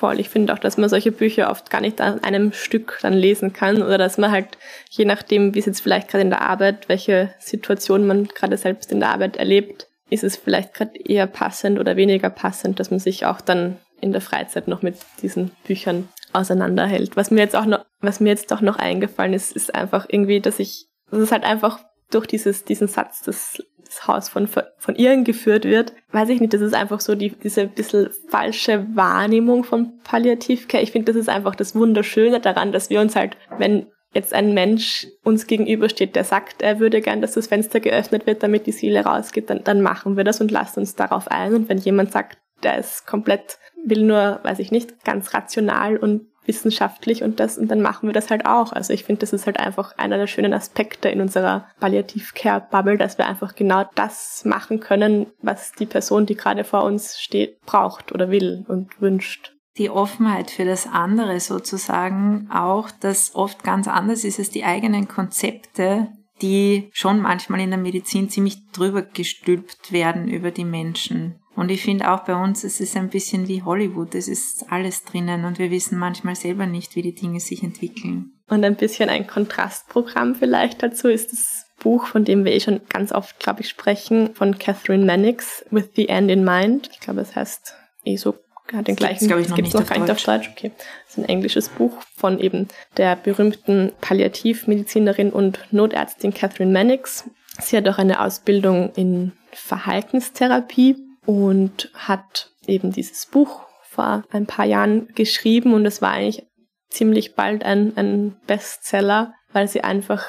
Voll. 0.00 0.18
Ich 0.18 0.30
finde 0.30 0.54
auch, 0.54 0.58
dass 0.58 0.78
man 0.78 0.88
solche 0.88 1.12
Bücher 1.12 1.50
oft 1.50 1.68
gar 1.68 1.82
nicht 1.82 2.00
an 2.00 2.24
einem 2.24 2.54
Stück 2.54 2.98
dann 3.02 3.12
lesen 3.12 3.52
kann 3.52 3.82
oder 3.82 3.98
dass 3.98 4.16
man 4.16 4.30
halt, 4.30 4.46
je 4.88 5.04
nachdem, 5.04 5.54
wie 5.54 5.58
es 5.58 5.66
jetzt 5.66 5.82
vielleicht 5.82 6.08
gerade 6.08 6.22
in 6.22 6.30
der 6.30 6.40
Arbeit, 6.40 6.88
welche 6.88 7.34
Situation 7.38 8.06
man 8.06 8.24
gerade 8.24 8.56
selbst 8.56 8.90
in 8.92 9.00
der 9.00 9.10
Arbeit 9.10 9.36
erlebt, 9.36 9.88
ist 10.08 10.24
es 10.24 10.38
vielleicht 10.38 10.72
gerade 10.72 10.98
eher 10.98 11.26
passend 11.26 11.78
oder 11.78 11.96
weniger 11.96 12.30
passend, 12.30 12.80
dass 12.80 12.90
man 12.90 12.98
sich 12.98 13.26
auch 13.26 13.42
dann 13.42 13.76
in 14.00 14.12
der 14.12 14.22
Freizeit 14.22 14.68
noch 14.68 14.80
mit 14.80 14.96
diesen 15.20 15.50
Büchern 15.64 16.08
auseinanderhält. 16.32 17.18
Was 17.18 17.30
mir 17.30 17.40
jetzt 17.40 17.54
auch 17.54 17.66
noch, 17.66 17.84
was 18.00 18.20
mir 18.20 18.30
jetzt 18.30 18.50
doch 18.52 18.62
noch 18.62 18.78
eingefallen 18.78 19.34
ist, 19.34 19.54
ist 19.54 19.74
einfach 19.74 20.06
irgendwie, 20.08 20.40
dass 20.40 20.60
ich, 20.60 20.86
dass 21.10 21.20
es 21.20 21.30
halt 21.30 21.44
einfach 21.44 21.78
durch 22.10 22.26
dieses, 22.26 22.64
diesen 22.64 22.88
Satz 22.88 23.20
des 23.20 23.62
das 23.90 24.06
Haus 24.06 24.28
von, 24.28 24.46
von 24.46 24.94
ihren 24.94 25.24
geführt 25.24 25.64
wird. 25.64 25.92
Weiß 26.12 26.28
ich 26.28 26.40
nicht, 26.40 26.54
das 26.54 26.60
ist 26.60 26.74
einfach 26.74 27.00
so 27.00 27.14
die, 27.14 27.30
diese 27.30 27.66
bisschen 27.66 28.10
falsche 28.28 28.86
Wahrnehmung 28.94 29.64
von 29.64 29.98
Palliativcare. 30.04 30.82
Ich 30.82 30.92
finde, 30.92 31.12
das 31.12 31.20
ist 31.20 31.28
einfach 31.28 31.56
das 31.56 31.74
Wunderschöne 31.74 32.40
daran, 32.40 32.72
dass 32.72 32.90
wir 32.90 33.00
uns 33.00 33.16
halt, 33.16 33.36
wenn 33.58 33.86
jetzt 34.14 34.32
ein 34.32 34.54
Mensch 34.54 35.06
uns 35.24 35.46
gegenübersteht, 35.46 36.16
der 36.16 36.24
sagt, 36.24 36.62
er 36.62 36.80
würde 36.80 37.00
gern, 37.00 37.20
dass 37.20 37.32
das 37.32 37.48
Fenster 37.48 37.80
geöffnet 37.80 38.26
wird, 38.26 38.42
damit 38.42 38.66
die 38.66 38.72
Seele 38.72 39.04
rausgeht, 39.04 39.50
dann, 39.50 39.64
dann 39.64 39.82
machen 39.82 40.16
wir 40.16 40.24
das 40.24 40.40
und 40.40 40.50
lasst 40.50 40.78
uns 40.78 40.94
darauf 40.94 41.28
ein. 41.28 41.54
Und 41.54 41.68
wenn 41.68 41.78
jemand 41.78 42.12
sagt, 42.12 42.38
der 42.62 42.78
ist 42.78 43.06
komplett, 43.06 43.58
will 43.84 44.02
nur, 44.02 44.40
weiß 44.42 44.58
ich 44.58 44.70
nicht, 44.70 45.04
ganz 45.04 45.34
rational 45.34 45.96
und 45.96 46.26
wissenschaftlich 46.50 47.22
und 47.22 47.38
das, 47.38 47.56
und 47.56 47.68
dann 47.68 47.80
machen 47.80 48.08
wir 48.08 48.12
das 48.12 48.28
halt 48.28 48.44
auch. 48.44 48.72
Also 48.72 48.92
ich 48.92 49.04
finde, 49.04 49.20
das 49.20 49.32
ist 49.32 49.46
halt 49.46 49.60
einfach 49.60 49.96
einer 49.96 50.18
der 50.18 50.26
schönen 50.26 50.52
Aspekte 50.52 51.08
in 51.08 51.20
unserer 51.20 51.66
Palliativ-Care-Bubble, 51.78 52.98
dass 52.98 53.18
wir 53.18 53.26
einfach 53.26 53.54
genau 53.54 53.84
das 53.94 54.42
machen 54.44 54.80
können, 54.80 55.26
was 55.40 55.70
die 55.72 55.86
Person, 55.86 56.26
die 56.26 56.34
gerade 56.34 56.64
vor 56.64 56.82
uns 56.82 57.20
steht, 57.20 57.60
braucht 57.60 58.10
oder 58.10 58.30
will 58.30 58.64
und 58.66 59.00
wünscht. 59.00 59.52
Die 59.78 59.90
Offenheit 59.90 60.50
für 60.50 60.64
das 60.64 60.88
andere 60.88 61.38
sozusagen 61.38 62.48
auch, 62.52 62.90
das 62.90 63.36
oft 63.36 63.62
ganz 63.62 63.86
anders 63.86 64.24
ist 64.24 64.40
als 64.40 64.50
die 64.50 64.64
eigenen 64.64 65.06
Konzepte, 65.06 66.08
die 66.42 66.90
schon 66.92 67.20
manchmal 67.20 67.60
in 67.60 67.70
der 67.70 67.78
Medizin 67.78 68.28
ziemlich 68.28 68.58
drüber 68.72 69.02
gestülpt 69.02 69.92
werden 69.92 70.26
über 70.26 70.50
die 70.50 70.64
Menschen. 70.64 71.38
Und 71.56 71.70
ich 71.70 71.82
finde 71.82 72.10
auch 72.10 72.20
bei 72.20 72.34
uns, 72.34 72.64
es 72.64 72.80
ist 72.80 72.96
ein 72.96 73.08
bisschen 73.08 73.48
wie 73.48 73.62
Hollywood, 73.62 74.14
es 74.14 74.28
ist 74.28 74.70
alles 74.70 75.04
drinnen 75.04 75.44
und 75.44 75.58
wir 75.58 75.70
wissen 75.70 75.98
manchmal 75.98 76.36
selber 76.36 76.66
nicht, 76.66 76.96
wie 76.96 77.02
die 77.02 77.14
Dinge 77.14 77.40
sich 77.40 77.62
entwickeln. 77.62 78.32
Und 78.48 78.64
ein 78.64 78.76
bisschen 78.76 79.08
ein 79.08 79.26
Kontrastprogramm 79.26 80.34
vielleicht 80.34 80.82
dazu 80.82 81.08
ist 81.08 81.32
das 81.32 81.66
Buch, 81.78 82.06
von 82.06 82.24
dem 82.24 82.44
wir 82.44 82.52
eh 82.52 82.60
schon 82.60 82.80
ganz 82.88 83.12
oft, 83.12 83.38
glaube 83.38 83.62
ich, 83.62 83.68
sprechen, 83.68 84.34
von 84.34 84.58
Catherine 84.58 85.04
Mannix, 85.04 85.64
With 85.70 85.90
the 85.96 86.08
End 86.08 86.30
in 86.30 86.44
Mind. 86.44 86.90
Ich 86.92 87.00
glaube, 87.00 87.20
es 87.20 87.34
heißt 87.34 87.74
eh 88.04 88.16
so 88.16 88.34
hat 88.72 88.86
den 88.86 88.96
gleichen. 88.96 89.28
Das, 89.28 89.40
ich, 89.40 89.48
noch 89.48 89.56
nicht, 89.56 89.74
noch 89.74 89.86
gar 89.86 89.98
nicht 89.98 90.10
auf 90.10 90.22
Deutsch. 90.22 90.48
Okay, 90.52 90.70
das 90.76 91.16
ist 91.16 91.18
ein 91.18 91.28
englisches 91.28 91.68
Buch 91.68 91.92
von 92.16 92.38
eben 92.38 92.68
der 92.96 93.16
berühmten 93.16 93.92
Palliativmedizinerin 94.00 95.30
und 95.30 95.58
Notärztin 95.72 96.32
Catherine 96.32 96.72
Mannix. 96.72 97.24
Sie 97.60 97.76
hat 97.76 97.88
auch 97.88 97.98
eine 97.98 98.20
Ausbildung 98.20 98.92
in 98.94 99.32
Verhaltenstherapie 99.52 100.96
und 101.26 101.90
hat 101.94 102.50
eben 102.66 102.92
dieses 102.92 103.26
Buch 103.26 103.62
vor 103.82 104.24
ein 104.30 104.46
paar 104.46 104.66
Jahren 104.66 105.08
geschrieben 105.14 105.74
und 105.74 105.84
es 105.86 106.00
war 106.00 106.12
eigentlich 106.12 106.46
ziemlich 106.88 107.34
bald 107.34 107.64
ein, 107.64 107.96
ein 107.96 108.36
Bestseller, 108.46 109.34
weil 109.52 109.68
sie 109.68 109.82
einfach 109.82 110.24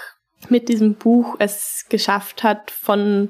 mit 0.49 0.69
diesem 0.69 0.95
Buch 0.95 1.35
es 1.39 1.85
geschafft 1.89 2.43
hat 2.43 2.71
von 2.71 3.29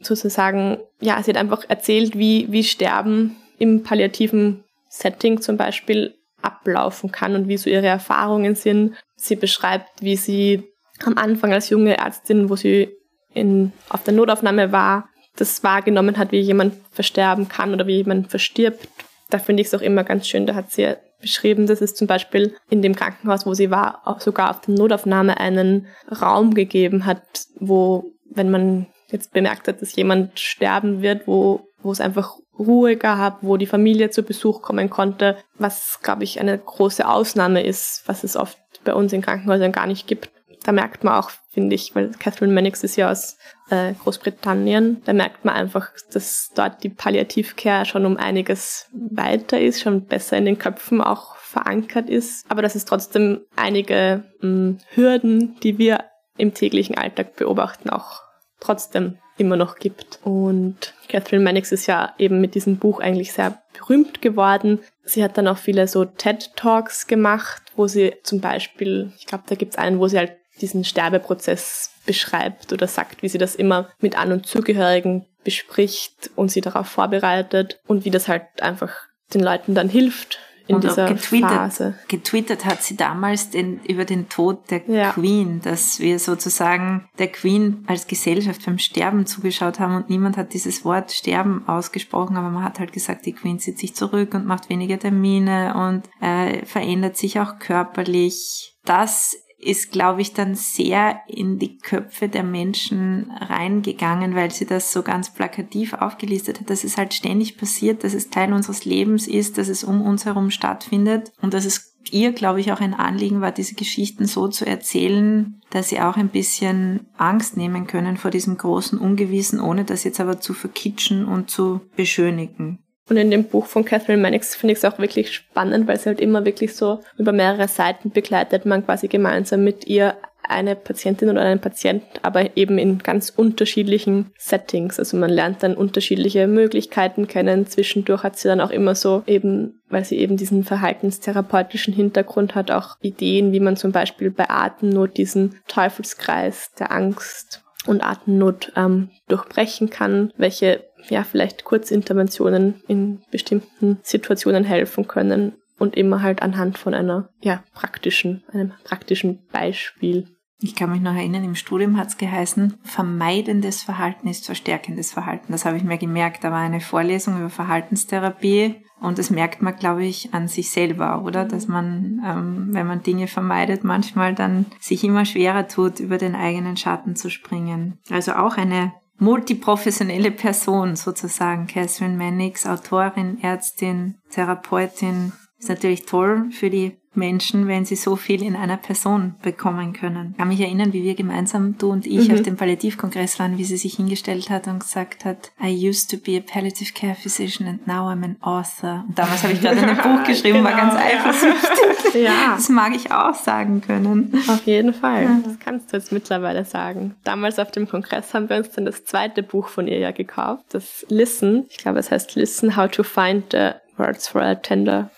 sozusagen, 0.00 0.78
ja, 1.00 1.22
sie 1.22 1.30
hat 1.30 1.38
einfach 1.38 1.64
erzählt, 1.68 2.16
wie, 2.18 2.50
wie 2.50 2.64
Sterben 2.64 3.36
im 3.58 3.82
palliativen 3.82 4.64
Setting 4.88 5.40
zum 5.40 5.56
Beispiel 5.56 6.14
ablaufen 6.40 7.10
kann 7.10 7.34
und 7.34 7.48
wie 7.48 7.56
so 7.56 7.68
ihre 7.68 7.86
Erfahrungen 7.86 8.54
sind. 8.54 8.94
Sie 9.16 9.36
beschreibt, 9.36 10.02
wie 10.02 10.16
sie 10.16 10.64
am 11.04 11.18
Anfang 11.18 11.52
als 11.52 11.70
junge 11.70 11.98
Ärztin, 11.98 12.48
wo 12.48 12.56
sie 12.56 12.90
in, 13.34 13.72
auf 13.88 14.04
der 14.04 14.14
Notaufnahme 14.14 14.72
war, 14.72 15.08
das 15.40 15.62
wahrgenommen 15.62 16.18
hat, 16.18 16.32
wie 16.32 16.40
jemand 16.40 16.74
versterben 16.90 17.48
kann 17.48 17.72
oder 17.72 17.86
wie 17.86 17.96
jemand 17.96 18.30
verstirbt. 18.30 18.88
Da 19.30 19.38
finde 19.38 19.60
ich 19.60 19.68
es 19.68 19.74
auch 19.74 19.82
immer 19.82 20.04
ganz 20.04 20.26
schön. 20.26 20.46
Da 20.46 20.54
hat 20.54 20.70
sie 20.70 20.94
beschrieben, 21.20 21.66
dass 21.66 21.80
es 21.80 21.94
zum 21.94 22.06
Beispiel 22.06 22.54
in 22.70 22.82
dem 22.82 22.94
Krankenhaus, 22.94 23.46
wo 23.46 23.54
sie 23.54 23.70
war, 23.70 24.02
auch 24.04 24.20
sogar 24.20 24.50
auf 24.50 24.60
der 24.60 24.74
Notaufnahme 24.74 25.38
einen 25.38 25.86
Raum 26.10 26.54
gegeben 26.54 27.06
hat, 27.06 27.22
wo, 27.58 28.12
wenn 28.30 28.50
man 28.50 28.86
jetzt 29.10 29.32
bemerkt 29.32 29.68
hat, 29.68 29.82
dass 29.82 29.96
jemand 29.96 30.38
sterben 30.38 31.02
wird, 31.02 31.26
wo, 31.26 31.66
wo 31.82 31.90
es 31.90 32.00
einfach 32.00 32.36
Ruhe 32.58 32.96
gab, 32.96 33.42
wo 33.42 33.56
die 33.56 33.66
Familie 33.66 34.10
zu 34.10 34.22
Besuch 34.22 34.62
kommen 34.62 34.90
konnte, 34.90 35.36
was, 35.54 36.00
glaube 36.02 36.24
ich, 36.24 36.40
eine 36.40 36.58
große 36.58 37.06
Ausnahme 37.08 37.62
ist, 37.62 38.02
was 38.06 38.24
es 38.24 38.36
oft 38.36 38.58
bei 38.84 38.94
uns 38.94 39.12
in 39.12 39.22
Krankenhäusern 39.22 39.72
gar 39.72 39.86
nicht 39.86 40.06
gibt. 40.06 40.30
Da 40.64 40.72
merkt 40.72 41.04
man 41.04 41.14
auch, 41.14 41.30
finde 41.50 41.74
ich, 41.74 41.94
weil 41.94 42.10
Catherine 42.10 42.52
Mannix 42.52 42.82
ist 42.84 42.96
ja 42.96 43.10
aus 43.10 43.38
äh, 43.70 43.92
Großbritannien, 43.94 45.02
da 45.04 45.12
merkt 45.12 45.44
man 45.44 45.54
einfach, 45.54 45.90
dass 46.12 46.50
dort 46.54 46.82
die 46.82 46.88
Palliativcare 46.88 47.84
schon 47.84 48.06
um 48.06 48.16
einiges 48.16 48.88
weiter 48.92 49.60
ist, 49.60 49.80
schon 49.80 50.06
besser 50.06 50.36
in 50.36 50.44
den 50.44 50.58
Köpfen 50.58 51.00
auch 51.00 51.36
verankert 51.36 52.10
ist, 52.10 52.50
aber 52.50 52.62
dass 52.62 52.74
es 52.74 52.84
trotzdem 52.84 53.40
einige 53.56 54.24
mh, 54.40 54.42
hm, 54.42 54.78
Hürden, 54.90 55.56
die 55.62 55.78
wir 55.78 56.04
im 56.36 56.54
täglichen 56.54 56.96
Alltag 56.96 57.36
beobachten, 57.36 57.90
auch 57.90 58.22
trotzdem 58.60 59.18
immer 59.38 59.56
noch 59.56 59.76
gibt. 59.76 60.18
Und 60.24 60.94
Catherine 61.08 61.44
Mannix 61.44 61.72
ist 61.72 61.86
ja 61.86 62.14
eben 62.18 62.40
mit 62.40 62.54
diesem 62.54 62.76
Buch 62.76 63.00
eigentlich 63.00 63.32
sehr 63.32 63.62
berühmt 63.72 64.20
geworden. 64.20 64.80
Sie 65.04 65.22
hat 65.22 65.38
dann 65.38 65.48
auch 65.48 65.58
viele 65.58 65.86
so 65.88 66.04
TED-Talks 66.04 67.06
gemacht, 67.06 67.62
wo 67.76 67.86
sie 67.86 68.14
zum 68.24 68.40
Beispiel, 68.40 69.12
ich 69.16 69.26
glaube, 69.26 69.44
da 69.46 69.54
gibt 69.54 69.74
es 69.74 69.78
einen, 69.78 70.00
wo 70.00 70.08
sie 70.08 70.18
halt 70.18 70.37
diesen 70.58 70.84
Sterbeprozess 70.84 71.90
beschreibt 72.06 72.72
oder 72.72 72.86
sagt, 72.86 73.22
wie 73.22 73.28
sie 73.28 73.38
das 73.38 73.54
immer 73.54 73.88
mit 74.00 74.18
An- 74.18 74.32
und 74.32 74.46
Zugehörigen 74.46 75.26
bespricht 75.44 76.30
und 76.36 76.50
sie 76.50 76.60
darauf 76.60 76.88
vorbereitet 76.88 77.80
und 77.86 78.04
wie 78.04 78.10
das 78.10 78.28
halt 78.28 78.44
einfach 78.60 78.92
den 79.32 79.42
Leuten 79.42 79.74
dann 79.74 79.88
hilft, 79.88 80.38
in 80.68 80.76
und 80.76 80.84
dieser 80.84 81.08
getweetet, 81.08 81.48
Phase. 81.48 81.94
Getwittert 82.08 82.66
hat 82.66 82.82
sie 82.82 82.94
damals 82.94 83.48
den, 83.50 83.80
über 83.84 84.04
den 84.04 84.28
Tod 84.28 84.70
der 84.70 84.82
ja. 84.86 85.12
Queen, 85.12 85.60
dass 85.62 85.98
wir 85.98 86.18
sozusagen 86.18 87.08
der 87.18 87.28
Queen 87.28 87.84
als 87.86 88.06
Gesellschaft 88.06 88.66
beim 88.66 88.78
Sterben 88.78 89.24
zugeschaut 89.24 89.80
haben 89.80 89.96
und 89.96 90.10
niemand 90.10 90.36
hat 90.36 90.52
dieses 90.52 90.84
Wort 90.84 91.10
Sterben 91.10 91.66
ausgesprochen, 91.66 92.36
aber 92.36 92.50
man 92.50 92.64
hat 92.64 92.78
halt 92.80 92.92
gesagt, 92.92 93.24
die 93.24 93.32
Queen 93.32 93.58
zieht 93.58 93.78
sich 93.78 93.96
zurück 93.96 94.34
und 94.34 94.44
macht 94.44 94.68
weniger 94.68 94.98
Termine 94.98 95.74
und 95.74 96.02
äh, 96.20 96.64
verändert 96.66 97.16
sich 97.16 97.40
auch 97.40 97.58
körperlich. 97.58 98.74
Das 98.84 99.36
ist, 99.58 99.90
glaube 99.90 100.20
ich, 100.20 100.34
dann 100.34 100.54
sehr 100.54 101.20
in 101.26 101.58
die 101.58 101.78
Köpfe 101.78 102.28
der 102.28 102.44
Menschen 102.44 103.30
reingegangen, 103.32 104.36
weil 104.36 104.52
sie 104.52 104.66
das 104.66 104.92
so 104.92 105.02
ganz 105.02 105.34
plakativ 105.34 105.94
aufgelistet 105.94 106.60
hat, 106.60 106.70
dass 106.70 106.84
es 106.84 106.96
halt 106.96 107.12
ständig 107.12 107.58
passiert, 107.58 108.04
dass 108.04 108.14
es 108.14 108.30
Teil 108.30 108.52
unseres 108.52 108.84
Lebens 108.84 109.26
ist, 109.26 109.58
dass 109.58 109.68
es 109.68 109.82
um 109.82 110.00
uns 110.00 110.24
herum 110.24 110.50
stattfindet 110.50 111.32
und 111.42 111.54
dass 111.54 111.64
es 111.64 111.96
ihr, 112.10 112.32
glaube 112.32 112.60
ich, 112.60 112.72
auch 112.72 112.80
ein 112.80 112.94
Anliegen 112.94 113.40
war, 113.40 113.52
diese 113.52 113.74
Geschichten 113.74 114.26
so 114.26 114.48
zu 114.48 114.64
erzählen, 114.64 115.60
dass 115.70 115.88
sie 115.88 116.00
auch 116.00 116.16
ein 116.16 116.28
bisschen 116.28 117.06
Angst 117.16 117.56
nehmen 117.56 117.86
können 117.86 118.16
vor 118.16 118.30
diesem 118.30 118.56
großen 118.56 118.98
Ungewissen, 118.98 119.60
ohne 119.60 119.84
das 119.84 120.04
jetzt 120.04 120.20
aber 120.20 120.40
zu 120.40 120.54
verkitschen 120.54 121.26
und 121.26 121.50
zu 121.50 121.80
beschönigen. 121.96 122.78
Und 123.08 123.16
in 123.16 123.30
dem 123.30 123.44
Buch 123.44 123.66
von 123.66 123.84
Catherine 123.84 124.20
Mannix 124.20 124.54
finde 124.54 124.72
ich 124.72 124.78
es 124.78 124.84
auch 124.84 124.98
wirklich 124.98 125.32
spannend, 125.32 125.86
weil 125.88 125.98
sie 125.98 126.06
halt 126.06 126.20
immer 126.20 126.44
wirklich 126.44 126.74
so 126.74 127.00
über 127.16 127.32
mehrere 127.32 127.68
Seiten 127.68 128.10
begleitet, 128.10 128.66
man 128.66 128.84
quasi 128.84 129.08
gemeinsam 129.08 129.64
mit 129.64 129.86
ihr 129.86 130.14
eine 130.48 130.76
Patientin 130.76 131.28
oder 131.28 131.42
einen 131.42 131.60
Patient, 131.60 132.02
aber 132.22 132.56
eben 132.56 132.78
in 132.78 132.98
ganz 132.98 133.30
unterschiedlichen 133.30 134.32
Settings. 134.38 134.98
Also 134.98 135.16
man 135.16 135.30
lernt 135.30 135.62
dann 135.62 135.76
unterschiedliche 135.76 136.46
Möglichkeiten 136.46 137.28
kennen. 137.28 137.66
Zwischendurch 137.66 138.22
hat 138.22 138.38
sie 138.38 138.48
dann 138.48 138.60
auch 138.60 138.70
immer 138.70 138.94
so 138.94 139.22
eben, 139.26 139.80
weil 139.90 140.04
sie 140.04 140.16
eben 140.16 140.36
diesen 140.36 140.64
verhaltenstherapeutischen 140.64 141.92
Hintergrund 141.92 142.54
hat, 142.54 142.70
auch 142.70 142.96
Ideen, 143.00 143.52
wie 143.52 143.60
man 143.60 143.76
zum 143.76 143.92
Beispiel 143.92 144.30
bei 144.30 144.48
Atemnot 144.48 145.16
diesen 145.18 145.60
Teufelskreis 145.68 146.72
der 146.78 146.92
Angst 146.92 147.62
und 147.88 148.02
Atemnot 148.02 148.72
ähm, 148.76 149.10
durchbrechen 149.28 149.90
kann, 149.90 150.32
welche 150.36 150.84
ja 151.08 151.24
vielleicht 151.24 151.64
Kurzinterventionen 151.64 152.82
in 152.86 153.22
bestimmten 153.30 153.98
Situationen 154.02 154.64
helfen 154.64 155.08
können 155.08 155.54
und 155.78 155.96
immer 155.96 156.22
halt 156.22 156.42
anhand 156.42 156.76
von 156.76 156.92
einer 156.92 157.30
ja 157.40 157.62
praktischen 157.72 158.44
einem 158.52 158.72
praktischen 158.84 159.46
Beispiel. 159.50 160.26
Ich 160.60 160.74
kann 160.74 160.90
mich 160.90 161.00
noch 161.00 161.14
erinnern, 161.14 161.44
im 161.44 161.54
Studium 161.54 161.96
hat 161.96 162.08
es 162.08 162.18
geheißen, 162.18 162.78
vermeidendes 162.82 163.84
Verhalten 163.84 164.26
ist 164.26 164.46
verstärkendes 164.46 165.12
Verhalten. 165.12 165.52
Das 165.52 165.64
habe 165.64 165.76
ich 165.76 165.84
mir 165.84 165.98
gemerkt. 165.98 166.42
Da 166.42 166.50
war 166.50 166.58
eine 166.58 166.80
Vorlesung 166.80 167.38
über 167.38 167.48
Verhaltenstherapie 167.48 168.74
und 169.00 169.18
das 169.18 169.30
merkt 169.30 169.62
man, 169.62 169.76
glaube 169.76 170.04
ich, 170.04 170.34
an 170.34 170.48
sich 170.48 170.70
selber, 170.70 171.22
oder? 171.22 171.44
Dass 171.44 171.68
man, 171.68 172.20
ähm, 172.26 172.68
wenn 172.72 172.88
man 172.88 173.04
Dinge 173.04 173.28
vermeidet, 173.28 173.84
manchmal 173.84 174.34
dann 174.34 174.66
sich 174.80 175.04
immer 175.04 175.24
schwerer 175.24 175.68
tut, 175.68 176.00
über 176.00 176.18
den 176.18 176.34
eigenen 176.34 176.76
Schatten 176.76 177.14
zu 177.14 177.30
springen. 177.30 177.98
Also 178.10 178.32
auch 178.32 178.56
eine 178.56 178.92
multiprofessionelle 179.18 180.32
Person 180.32 180.96
sozusagen. 180.96 181.68
Catherine 181.68 182.16
Mannix, 182.16 182.66
Autorin, 182.66 183.38
Ärztin, 183.42 184.16
Therapeutin. 184.30 185.32
Ist 185.58 185.68
natürlich 185.68 186.04
toll 186.06 186.50
für 186.50 186.70
die 186.70 186.97
Menschen, 187.14 187.66
wenn 187.68 187.84
sie 187.84 187.96
so 187.96 188.16
viel 188.16 188.42
in 188.42 188.56
einer 188.56 188.76
Person 188.76 189.34
bekommen 189.42 189.92
können. 189.92 190.30
Ich 190.32 190.38
kann 190.38 190.48
mich 190.48 190.60
erinnern, 190.60 190.92
wie 190.92 191.02
wir 191.02 191.14
gemeinsam, 191.14 191.76
du 191.78 191.90
und 191.90 192.06
ich, 192.06 192.28
mhm. 192.28 192.34
auf 192.34 192.42
dem 192.42 192.56
Palliativkongress 192.56 193.38
waren, 193.38 193.58
wie 193.58 193.64
sie 193.64 193.76
sich 193.76 193.94
hingestellt 193.94 194.50
hat 194.50 194.66
und 194.66 194.80
gesagt 194.80 195.24
hat, 195.24 195.50
I 195.62 195.88
used 195.88 196.10
to 196.10 196.16
be 196.16 196.36
a 196.36 196.40
palliative 196.40 196.92
care 196.92 197.14
physician 197.14 197.66
and 197.66 197.86
now 197.86 198.08
I'm 198.08 198.24
an 198.24 198.36
author. 198.40 199.04
Und 199.08 199.18
damals 199.18 199.42
habe 199.42 199.52
ich 199.52 199.60
gerade 199.60 199.80
ein 199.80 199.96
Buch 200.02 200.24
geschrieben, 200.24 200.58
genau, 200.58 200.70
war 200.70 200.76
ganz 200.76 200.94
eifersüchtig. 200.94 202.22
ja. 202.22 202.54
Das 202.54 202.68
mag 202.68 202.94
ich 202.94 203.10
auch 203.10 203.34
sagen 203.34 203.80
können. 203.80 204.32
Auf 204.48 204.64
jeden 204.66 204.94
Fall. 204.94 205.24
Ja. 205.24 205.40
Das 205.44 205.58
kannst 205.58 205.92
du 205.92 205.96
jetzt 205.96 206.12
mittlerweile 206.12 206.64
sagen. 206.64 207.14
Damals 207.24 207.58
auf 207.58 207.70
dem 207.70 207.88
Kongress 207.88 208.34
haben 208.34 208.48
wir 208.48 208.56
uns 208.56 208.70
dann 208.70 208.84
das 208.84 209.04
zweite 209.04 209.42
Buch 209.42 209.68
von 209.68 209.88
ihr 209.88 209.98
ja 209.98 210.10
gekauft, 210.10 210.64
das 210.70 211.04
Listen. 211.08 211.66
Ich 211.70 211.78
glaube, 211.78 211.98
es 211.98 212.10
heißt 212.10 212.34
Listen, 212.34 212.76
How 212.76 212.90
to 212.90 213.02
Find 213.02 213.52
the 213.52 213.70
Words 213.98 214.28
for 214.28 214.42
a 214.42 214.54
Tender 214.54 215.10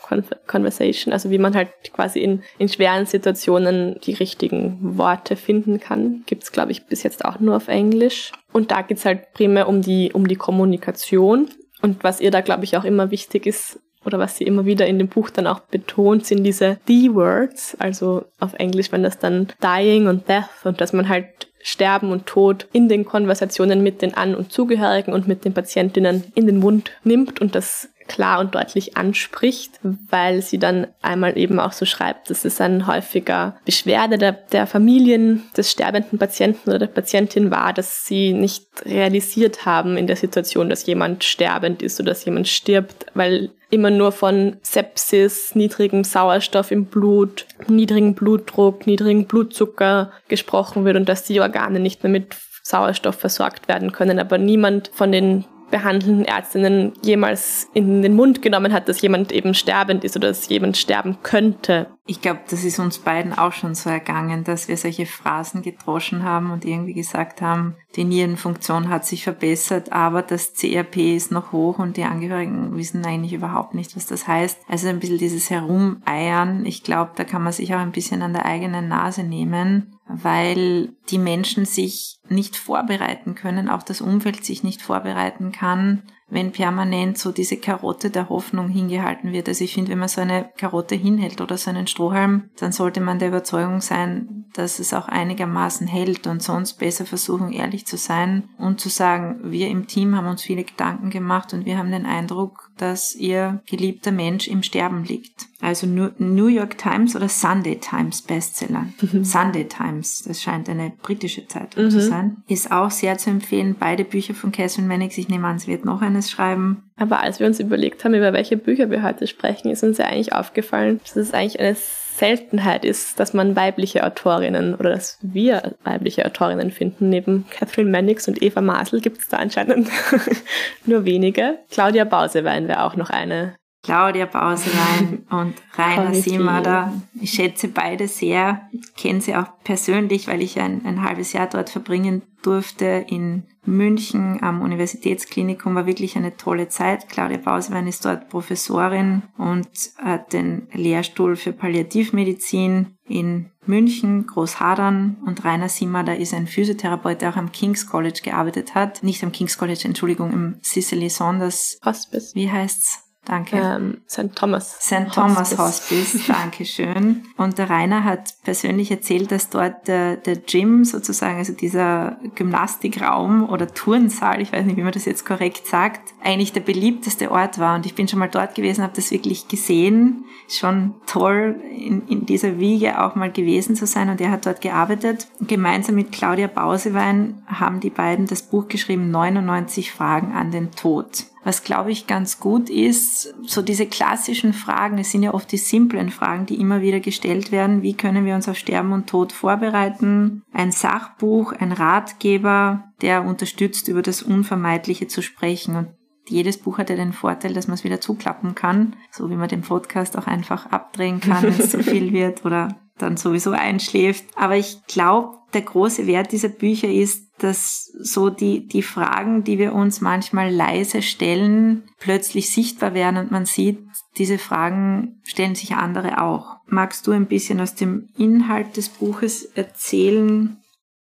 Conversation, 0.47 1.13
also 1.13 1.31
wie 1.31 1.39
man 1.39 1.55
halt 1.55 1.71
quasi 1.93 2.21
in, 2.21 2.43
in 2.59 2.69
schweren 2.69 3.07
Situationen 3.07 3.99
die 4.03 4.15
richtigen 4.15 4.79
Worte 4.99 5.37
finden 5.37 5.81
kann. 5.81 6.23
Gibt's 6.27 6.53
glaube 6.53 6.73
ich, 6.73 6.87
bis 6.87 7.03
jetzt 7.03 7.25
auch 7.25 7.41
nur 7.41 7.57
auf 7.57 7.69
Englisch. 7.69 8.33
Und 8.53 8.71
da 8.71 8.83
geht's 8.83 9.05
halt 9.05 9.33
primär 9.33 9.69
um 9.69 9.83
die, 9.83 10.13
um 10.13 10.27
die 10.27 10.37
Kommunikation. 10.37 11.49
Und 11.83 12.05
was 12.05 12.21
ihr 12.21 12.31
da, 12.31 12.41
glaube 12.41 12.65
ich, 12.65 12.77
auch 12.77 12.85
immer 12.85 13.11
wichtig 13.11 13.47
ist, 13.47 13.81
oder 14.05 14.19
was 14.19 14.37
sie 14.37 14.45
immer 14.45 14.65
wieder 14.65 14.87
in 14.87 14.99
dem 14.99 15.09
Buch 15.09 15.31
dann 15.31 15.47
auch 15.47 15.61
betont, 15.61 16.25
sind 16.25 16.43
diese 16.45 16.79
D-Words, 16.89 17.77
also 17.79 18.25
auf 18.39 18.55
Englisch, 18.55 18.93
wenn 18.93 19.03
das 19.03 19.19
dann 19.19 19.49
Dying 19.63 20.07
und 20.07 20.29
Death 20.29 20.65
und 20.65 20.81
dass 20.81 20.93
man 20.93 21.09
halt 21.09 21.27
Sterben 21.63 22.11
und 22.11 22.27
Tod 22.27 22.67
in 22.73 22.89
den 22.89 23.05
Konversationen 23.05 23.83
mit 23.83 24.01
den 24.01 24.15
An- 24.15 24.35
und 24.35 24.51
Zugehörigen 24.51 25.13
und 25.13 25.29
mit 25.29 25.45
den 25.45 25.53
Patientinnen 25.53 26.25
in 26.35 26.47
den 26.47 26.59
Mund 26.59 26.91
nimmt 27.05 27.41
und 27.41 27.55
das 27.55 27.91
klar 28.11 28.40
und 28.40 28.57
deutlich 28.57 28.97
anspricht, 28.97 29.79
weil 29.83 30.43
sie 30.43 30.59
dann 30.59 30.88
einmal 31.00 31.38
eben 31.38 31.61
auch 31.61 31.71
so 31.71 31.85
schreibt, 31.85 32.29
dass 32.29 32.45
es 32.45 32.61
ein 32.61 32.88
häufiger 32.88 33.57
Beschwerde 33.64 34.19
der, 34.19 34.33
der 34.33 34.67
Familien 34.67 35.45
des 35.57 35.71
sterbenden 35.71 36.19
Patienten 36.19 36.71
oder 36.71 36.81
der 36.81 36.88
Patientin 36.88 37.52
war, 37.52 37.73
dass 37.73 38.07
sie 38.07 38.33
nicht 38.33 38.64
realisiert 38.85 39.64
haben 39.64 39.97
in 39.97 40.09
der 40.09 40.17
Situation, 40.17 40.69
dass 40.69 40.87
jemand 40.87 41.23
sterbend 41.23 41.83
ist 41.83 42.00
oder 42.00 42.11
dass 42.11 42.25
jemand 42.25 42.49
stirbt, 42.49 43.07
weil 43.14 43.50
immer 43.71 43.90
nur 43.90 44.11
von 44.11 44.57
Sepsis, 44.62 45.55
niedrigem 45.55 46.02
Sauerstoff 46.02 46.73
im 46.73 46.87
Blut, 46.87 47.47
niedrigem 47.69 48.14
Blutdruck, 48.14 48.88
niedrigem 48.88 49.26
Blutzucker 49.26 50.11
gesprochen 50.26 50.85
wird 50.85 50.97
und 50.97 51.09
dass 51.09 51.23
die 51.23 51.40
Organe 51.40 51.79
nicht 51.79 52.02
mehr 52.02 52.11
mit 52.11 52.35
Sauerstoff 52.64 53.14
versorgt 53.14 53.69
werden 53.69 53.93
können, 53.93 54.19
aber 54.19 54.37
niemand 54.37 54.90
von 54.93 55.12
den 55.12 55.45
behandelnden 55.71 56.25
Ärztinnen 56.25 56.93
jemals 57.03 57.69
in 57.75 58.03
den 58.03 58.15
Mund 58.15 58.43
genommen 58.43 58.73
hat, 58.73 58.89
dass 58.89 59.00
jemand 59.00 59.33
eben 59.33 59.55
sterbend 59.55 60.05
ist 60.05 60.17
oder 60.17 60.29
dass 60.29 60.49
jemand 60.49 60.77
sterben 60.77 61.19
könnte. 61.23 61.89
Ich 62.07 62.21
glaube, 62.21 62.41
das 62.50 62.65
ist 62.65 62.79
uns 62.81 62.99
beiden 62.99 63.33
auch 63.33 63.53
schon 63.53 63.75
so 63.75 63.89
ergangen, 63.89 64.43
dass 64.43 64.67
wir 64.67 64.77
solche 64.77 65.07
Phrasen 65.07 65.62
gedroschen 65.62 66.25
haben 66.25 66.50
und 66.50 66.65
irgendwie 66.65 66.95
gesagt 66.95 67.41
haben, 67.41 67.77
die 67.95 68.05
Nierenfunktion 68.05 68.89
hat 68.89 69.07
sich 69.07 69.23
verbessert, 69.25 69.93
aber 69.93 70.23
das 70.23 70.55
CRP 70.55 71.17
ist 71.17 71.31
noch 71.31 71.53
hoch 71.53 71.79
und 71.79 71.97
die 71.97 72.05
Angehörigen 72.05 72.77
wissen 72.77 73.05
eigentlich 73.05 73.33
überhaupt 73.33 73.75
nicht, 73.75 73.95
was 73.95 74.07
das 74.07 74.27
heißt. 74.27 74.59
Also 74.69 74.89
ein 74.89 74.99
bisschen 74.99 75.19
dieses 75.19 75.50
Herumeiern. 75.50 76.67
Ich 76.67 76.83
glaube, 76.83 77.12
da 77.15 77.25
kann 77.25 77.43
man 77.43 77.53
sich 77.53 77.75
auch 77.75 77.79
ein 77.79 77.93
bisschen 77.93 78.23
an 78.23 78.33
der 78.33 78.45
eigenen 78.45 78.89
Nase 78.89 79.23
nehmen 79.23 79.97
weil 80.11 80.91
die 81.11 81.19
Menschen 81.19 81.65
sich 81.65 82.19
nicht 82.31 82.57
vorbereiten 82.57 83.35
können, 83.35 83.69
auch 83.69 83.83
das 83.83 84.01
Umfeld 84.01 84.45
sich 84.45 84.63
nicht 84.63 84.83
vorbereiten 84.83 85.53
kann, 85.53 86.03
wenn 86.31 86.53
permanent 86.53 87.19
so 87.19 87.33
diese 87.33 87.57
Karotte 87.57 88.11
der 88.11 88.29
Hoffnung 88.29 88.69
hingehalten 88.69 89.33
wird. 89.33 89.49
Also 89.49 89.65
ich 89.65 89.75
finde, 89.75 89.91
wenn 89.91 89.99
man 89.99 90.09
so 90.09 90.21
eine 90.21 90.49
Karotte 90.57 90.95
hinhält 90.95 91.41
oder 91.41 91.59
so 91.59 91.71
einen 91.71 91.87
Strohhalm, 91.87 92.51
dann 92.59 92.73
sollte 92.73 93.01
man 93.01 93.19
der 93.19 93.29
Überzeugung 93.29 93.81
sein, 93.81 94.45
dass 94.55 94.79
es 94.79 94.95
auch 94.95 95.09
einigermaßen 95.09 95.87
hält 95.87 96.27
und 96.27 96.43
sonst 96.43 96.75
besser 96.75 97.05
versuchen, 97.05 97.53
ehrlich 97.53 97.87
zu 97.87 97.97
sein 97.97 98.49
und 98.59 98.81
zu 98.81 98.89
sagen, 98.89 99.41
wir 99.45 99.69
im 99.69 99.87
Team 99.87 100.17
haben 100.17 100.29
uns 100.29 100.43
viele 100.43 100.65
Gedanken 100.65 101.11
gemacht 101.11 101.53
und 101.53 101.67
wir 101.67 101.79
haben 101.79 101.91
den 101.91 102.07
Eindruck, 102.07 102.71
dass 102.77 103.15
ihr 103.15 103.63
geliebter 103.67 104.13
Mensch 104.13 104.49
im 104.49 104.63
Sterben 104.63 105.05
liegt. 105.05 105.51
Also 105.61 105.87
New 105.87 106.47
York 106.47 106.79
Times 106.79 107.15
oder 107.15 107.29
Sunday 107.29 107.79
Times 107.79 108.23
Bestseller. 108.23 108.87
Mhm. 109.01 109.25
Sunday 109.25 109.69
Times, 109.69 110.23
das 110.23 110.41
scheint 110.41 110.69
eine 110.71 110.93
britische 111.03 111.47
Zeitung 111.47 111.85
mhm. 111.85 111.91
zu 111.91 112.01
sein, 112.01 112.20
ist 112.49 112.73
auch 112.73 112.91
sehr 112.91 113.19
zu 113.19 113.31
empfehlen. 113.31 113.77
Beide 113.79 114.05
Bücher 114.05 114.35
von 114.35 114.53
Catherine 114.53 114.89
Mannix. 114.89 115.19
Ich 115.19 115.29
nehme 115.29 115.47
an, 115.47 115.59
sie 115.59 115.71
wird 115.71 115.85
noch 115.85 116.03
eines 116.03 116.31
schreiben. 116.31 116.91
Aber 116.97 117.21
als 117.21 117.41
wir 117.41 117.47
uns 117.47 117.61
überlegt 117.61 118.05
haben, 118.05 118.15
über 118.15 118.33
welche 118.33 118.57
Bücher 118.57 118.91
wir 118.91 119.03
heute 119.03 119.27
sprechen, 119.27 119.71
ist 119.71 119.83
uns 119.83 119.99
ja 119.99 120.07
eigentlich 120.07 120.35
aufgefallen, 120.35 121.00
dass 121.03 121.17
es 121.17 121.33
eigentlich 121.33 121.61
eine 121.61 121.77
Seltenheit 122.21 122.85
ist, 122.85 123.19
dass 123.19 123.33
man 123.33 123.57
weibliche 123.57 124.05
Autorinnen 124.05 124.75
oder 124.75 124.91
dass 124.91 125.19
wir 125.23 125.77
weibliche 125.85 126.27
Autorinnen 126.27 126.71
finden. 126.71 127.09
Neben 127.09 127.47
Catherine 127.49 127.91
Mannix 127.91 128.29
und 128.29 128.43
Eva 128.43 128.61
Masel 128.61 129.00
gibt 129.00 129.19
es 129.19 129.29
da 129.29 129.39
anscheinend 129.39 129.89
nur 130.85 131.07
wenige. 131.07 131.59
Claudia 131.71 132.05
Bausewein 132.05 132.69
wäre 132.69 132.85
auch 132.85 132.97
noch 132.97 133.09
eine. 133.09 133.55
Claudia 133.83 134.27
Bausewein 134.27 135.27
und 135.31 135.55
Rainer 135.77 136.15
Siemader. 136.15 136.93
Ich 137.21 137.33
schätze 137.33 137.69
beide 137.69 138.09
sehr. 138.09 138.69
Ich 138.73 138.95
kenne 138.95 139.21
sie 139.21 139.35
auch 139.35 139.47
persönlich, 139.65 140.29
weil 140.29 140.43
ich 140.43 140.61
ein, 140.61 140.85
ein 140.85 141.03
halbes 141.03 141.33
Jahr 141.33 141.47
dort 141.47 141.71
verbringen 141.71 142.23
durfte 142.43 143.05
in 143.09 143.45
München 143.67 144.43
am 144.43 144.63
Universitätsklinikum 144.63 145.75
war 145.75 145.87
wirklich 145.87 146.17
eine 146.17 146.37
tolle 146.37 146.69
Zeit. 146.69 147.09
Claudia 147.09 147.37
Bausewein 147.37 147.87
ist 147.87 148.05
dort 148.05 148.29
Professorin 148.31 149.23
und 149.37 149.69
hat 149.99 150.33
den 150.33 150.69
Lehrstuhl 150.73 151.37
für 151.37 151.53
Palliativmedizin 151.53 152.97
in 153.07 153.51
München, 153.67 154.27
Großhadern 154.27 155.19
und 155.27 155.45
Rainer 155.45 155.69
Simmer, 155.69 156.03
da 156.03 156.13
ist 156.13 156.33
ein 156.33 156.47
Physiotherapeut, 156.47 157.21
der 157.21 157.31
auch 157.31 157.37
am 157.37 157.53
King's 157.53 157.87
College 157.87 158.21
gearbeitet 158.25 158.75
hat. 158.75 159.03
Nicht 159.03 159.23
am 159.23 159.33
King's 159.33 159.59
College, 159.59 159.83
Entschuldigung, 159.85 160.33
im 160.33 160.61
Cicely 160.63 161.11
Saunders 161.11 161.79
Hospice. 161.85 162.35
Wie 162.35 162.51
heißt's? 162.51 163.10
Danke. 163.27 163.57
Ähm, 163.57 163.99
St. 164.09 164.35
Thomas. 164.35 164.79
St. 164.81 165.12
Thomas 165.12 165.57
Hospice, 165.59 166.15
Hospice. 166.15 166.27
danke 166.27 166.65
schön. 166.65 167.25
Und 167.37 167.59
der 167.59 167.69
Rainer 167.69 168.03
hat 168.03 168.35
persönlich 168.45 168.91
erzählt, 168.91 169.31
dass 169.31 169.50
dort 169.50 169.87
der, 169.89 170.17
der 170.17 170.37
Gym 170.37 170.85
sozusagen, 170.85 171.37
also 171.37 171.53
dieser 171.53 172.17
Gymnastikraum 172.35 173.47
oder 173.49 173.69
Turnsaal, 173.69 174.41
ich 174.41 174.53
weiß 174.53 174.65
nicht, 174.65 174.79
wie 174.79 174.83
man 174.83 174.93
das 174.93 175.05
jetzt 175.05 175.27
korrekt 175.27 175.67
sagt, 175.67 176.15
eigentlich 176.25 176.55
der 176.55 176.61
beliebteste 176.61 177.31
Ort 177.31 177.59
war. 177.59 177.77
Und 177.77 177.85
ich 177.85 177.95
bin 177.95 178.09
schon 178.09 178.19
mal 178.19 178.29
dort 178.29 178.55
gewesen, 178.55 178.83
habe 178.83 178.97
das 178.97 179.11
wirklich 179.11 179.49
gesehen. 179.49 180.25
Schon 180.49 180.95
toll, 181.07 181.61
in, 181.71 182.09
in 182.09 182.25
dieser 182.27 182.59
Wiege 182.59 183.03
auch 183.03 183.17
mal 183.17 183.31
gewesen 183.31 183.77
zu 183.77 183.87
sein. 183.87 184.09
Und 184.09 184.21
er 184.23 184.31
hat 184.31 184.47
dort 184.47 184.62
gearbeitet. 184.62 185.29
Gemeinsam 185.41 185.95
mit 185.95 186.11
Claudia 186.11 186.47
Bausewein 186.47 187.43
haben 187.47 187.81
die 187.81 187.91
beiden 187.91 188.27
das 188.27 188.43
Buch 188.43 188.67
geschrieben, 188.69 189.11
99 189.11 189.93
Fragen 189.93 190.33
an 190.33 190.50
den 190.50 190.71
Tod. 190.73 191.27
Was, 191.43 191.65
glaube 191.65 191.91
ich, 191.91 192.07
ganz 192.07 192.39
gut 192.39 192.69
ist, 192.69 193.35
so 193.47 193.63
diese 193.63 193.87
klassischen 193.87 194.53
Fragen, 194.53 194.99
es 194.99 195.11
sind 195.11 195.23
ja 195.23 195.33
oft 195.33 195.51
die 195.51 195.57
simplen 195.57 196.11
Fragen, 196.11 196.45
die 196.45 196.61
immer 196.61 196.83
wieder 196.83 197.01
gestellt 197.01 197.51
werden. 197.51 197.83
Wie 197.83 197.95
können 197.95 198.27
wir 198.27 198.35
uns 198.35 198.49
auf 198.49 198.59
Sterben 198.59 198.93
und 198.93 199.09
Tod 199.09 199.33
vorbereiten? 199.33 200.43
Ein 200.53 200.71
Sachbuch, 200.71 201.53
ein 201.53 201.73
Ratgeber, 201.73 202.93
der 203.01 203.25
unterstützt, 203.25 203.89
über 203.89 204.03
das 204.03 204.23
Unvermeidliche 204.23 205.09
zu 205.09 205.23
sprechen. 205.23 205.77
Und 205.77 205.89
jedes 206.29 206.59
Buch 206.59 206.79
hat 206.79 206.91
ja 206.91 206.97
den 206.97 207.13
Vorteil, 207.15 207.55
dass 207.55 207.67
man 207.67 207.75
es 207.75 207.85
wieder 207.85 208.01
zuklappen 208.01 208.55
kann, 208.55 208.97
so 209.11 209.31
wie 209.31 209.37
man 209.37 209.49
den 209.49 209.63
Podcast 209.63 210.19
auch 210.19 210.27
einfach 210.27 210.67
abdrehen 210.67 211.21
kann, 211.21 211.43
wenn 211.43 211.59
es 211.59 211.71
zu 211.71 211.83
viel 211.83 212.13
wird 212.13 212.45
oder 212.45 212.79
dann 212.99 213.17
sowieso 213.17 213.53
einschläft. 213.53 214.27
Aber 214.37 214.57
ich 214.57 214.85
glaube, 214.87 215.39
der 215.53 215.63
große 215.63 216.07
Wert 216.07 216.33
dieser 216.33 216.49
Bücher 216.49 216.89
ist, 216.89 217.30
dass 217.43 217.87
so 217.99 218.31
die, 218.31 218.67
die 218.67 218.83
Fragen, 218.83 219.45
die 219.45 219.59
wir 219.59 219.73
uns 219.73 220.01
manchmal 220.01 220.53
leise 220.53 221.03
stellen, 221.03 221.85
plötzlich 221.99 222.50
sichtbar 222.53 222.95
werden 222.95 223.17
und 223.17 223.31
man 223.31 223.47
sieht, 223.47 223.79
diese 224.19 224.39
Fragen 224.39 225.21
stellen 225.25 225.55
sich 225.55 225.75
andere 225.75 226.23
auch. 226.23 226.57
Magst 226.67 227.07
du 227.07 227.13
ein 227.13 227.26
bisschen 227.26 227.61
aus 227.61 227.75
dem 227.75 228.09
Inhalt 228.17 228.76
des 228.76 228.89
Buches 228.89 229.45
erzählen? 229.45 230.57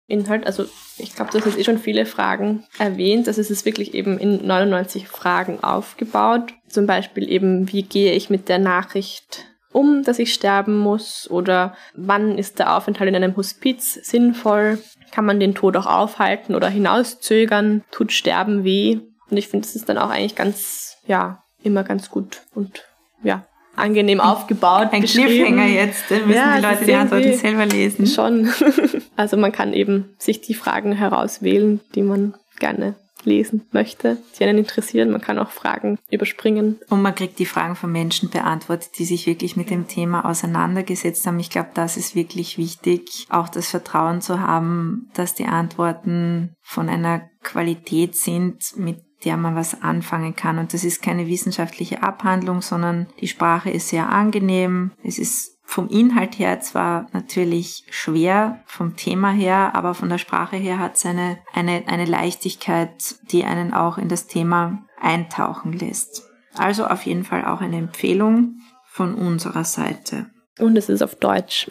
Inhalt, 0.07 0.47
also 0.47 0.65
ich 0.99 1.15
glaube, 1.15 1.31
du 1.31 1.39
hast 1.39 1.47
jetzt 1.47 1.59
eh 1.59 1.65
schon 1.65 1.79
viele 1.79 2.07
Fragen 2.07 2.65
erwähnt. 2.79 3.29
Also 3.29 3.41
es 3.41 3.51
ist 3.51 3.65
wirklich 3.65 3.95
eben 3.95 4.19
in 4.19 4.47
99 4.47 5.09
Fragen 5.09 5.63
aufgebaut. 5.63 6.53
Zum 6.69 6.87
Beispiel 6.87 7.31
eben, 7.31 7.73
wie 7.73 7.83
gehe 7.83 8.13
ich 8.13 8.31
mit 8.31 8.49
der 8.49 8.59
Nachricht 8.59 9.52
um, 9.73 10.03
dass 10.03 10.19
ich 10.19 10.33
sterben 10.33 10.79
muss? 10.79 11.29
Oder 11.31 11.75
wann 11.95 12.39
ist 12.39 12.59
der 12.59 12.77
Aufenthalt 12.77 13.09
in 13.09 13.17
einem 13.17 13.37
Hospiz 13.37 13.95
sinnvoll? 13.95 14.79
Kann 15.11 15.25
man 15.25 15.41
den 15.41 15.55
Tod 15.55 15.77
auch 15.77 15.87
aufhalten 15.87 16.55
oder 16.55 16.69
hinauszögern? 16.69 17.83
Tut 17.91 18.13
Sterben 18.13 18.65
weh? 18.65 19.01
Und 19.31 19.37
ich 19.37 19.49
finde, 19.49 19.67
das 19.67 19.77
ist 19.77 19.89
dann 19.89 19.99
auch 19.99 20.11
eigentlich 20.11 20.37
ganz, 20.37 20.99
ja, 21.07 21.43
immer 21.63 21.85
ganz 21.85 22.11
gut 22.11 22.43
und 22.55 22.85
ja, 23.23 23.47
angenehm 23.77 24.21
aufgebaut. 24.21 24.89
Ein 24.93 25.05
Cliffhanger 25.05 25.67
jetzt, 25.67 26.11
dann 26.11 26.27
müssen 26.27 26.37
ja, 26.37 26.57
die 26.57 26.63
Leute 26.63 26.85
die 26.85 26.95
Antworten 26.95 27.35
selber 27.35 27.67
lesen. 27.67 28.07
Schon. 28.07 28.53
also 29.17 29.37
man 29.37 29.53
kann 29.53 29.73
eben 29.73 30.15
sich 30.19 30.41
die 30.41 30.55
Fragen 30.55 30.93
herauswählen, 30.93 31.81
die 31.95 32.03
man 32.03 32.35
gerne 32.59 32.95
lesen 33.25 33.67
möchte, 33.73 34.19
die 34.39 34.45
einen 34.45 34.59
interessieren. 34.59 35.11
Man 35.11 35.21
kann 35.21 35.39
auch 35.39 35.51
Fragen 35.51 35.99
überspringen. 36.11 36.79
Und 36.89 37.03
man 37.03 37.15
kriegt 37.15 37.39
die 37.39 37.47
Fragen 37.47 37.77
von 37.77 37.93
Menschen 37.93 38.31
beantwortet, 38.31 38.91
die 38.99 39.05
sich 39.05 39.27
wirklich 39.27 39.57
mit 39.57 39.71
dem 39.71 39.89
Thema 39.89 40.25
auseinandergesetzt 40.25 41.27
haben. 41.27 41.41
Ich 41.41 41.51
glaube, 41.51 41.71
das 41.75 41.97
ist 41.97 42.15
wirklich 42.15 42.59
wichtig, 42.59 43.27
auch 43.31 43.49
das 43.49 43.71
Vertrauen 43.71 44.21
zu 44.21 44.41
haben, 44.41 45.11
dass 45.15 45.35
die 45.35 45.47
Antworten 45.47 46.55
von 46.63 46.89
einer 46.89 47.29
Qualität 47.43 48.17
sind, 48.17 48.77
mit 48.77 49.03
der 49.25 49.37
man 49.37 49.55
was 49.55 49.83
anfangen 49.83 50.35
kann. 50.35 50.59
Und 50.59 50.73
das 50.75 50.85
ist 50.85 51.03
keine 51.03 51.27
wissenschaftliche 51.27 52.03
Abhandlung, 52.03 52.61
sondern 52.61 53.07
die 53.21 53.29
Sprache 53.29 53.71
ist 53.71 53.89
sehr 53.89 54.09
angenehm. 54.09 54.93
Es 55.05 55.19
ist 55.19 55.59
vom 55.73 55.89
Inhalt 55.89 56.39
her 56.39 56.61
zwar 56.61 57.07
natürlich 57.15 57.85
schwer, 57.89 58.61
vom 58.67 58.95
Thema 58.95 59.31
her, 59.31 59.75
aber 59.75 59.95
von 59.95 60.11
der 60.11 60.19
Sprache 60.19 60.57
her 60.57 60.79
hat 60.79 60.97
es 60.97 61.07
eine, 61.07 61.39
eine, 61.55 61.85
eine 61.87 62.05
Leichtigkeit, 62.05 63.15
die 63.31 63.45
einen 63.45 63.73
auch 63.73 63.97
in 63.97 64.11
das 64.11 64.27
Thema 64.27 64.85
eintauchen 65.01 65.73
lässt. 65.73 66.25
Also 66.59 66.87
auf 66.87 67.07
jeden 67.07 67.25
Fall 67.25 67.47
auch 67.47 67.63
eine 67.63 67.79
Empfehlung 67.79 68.57
von 68.85 69.15
unserer 69.15 69.65
Seite. 69.65 70.27
Und 70.59 70.77
es 70.77 70.91
ist 70.91 71.03
auf 71.03 71.15
Deutsch. 71.15 71.67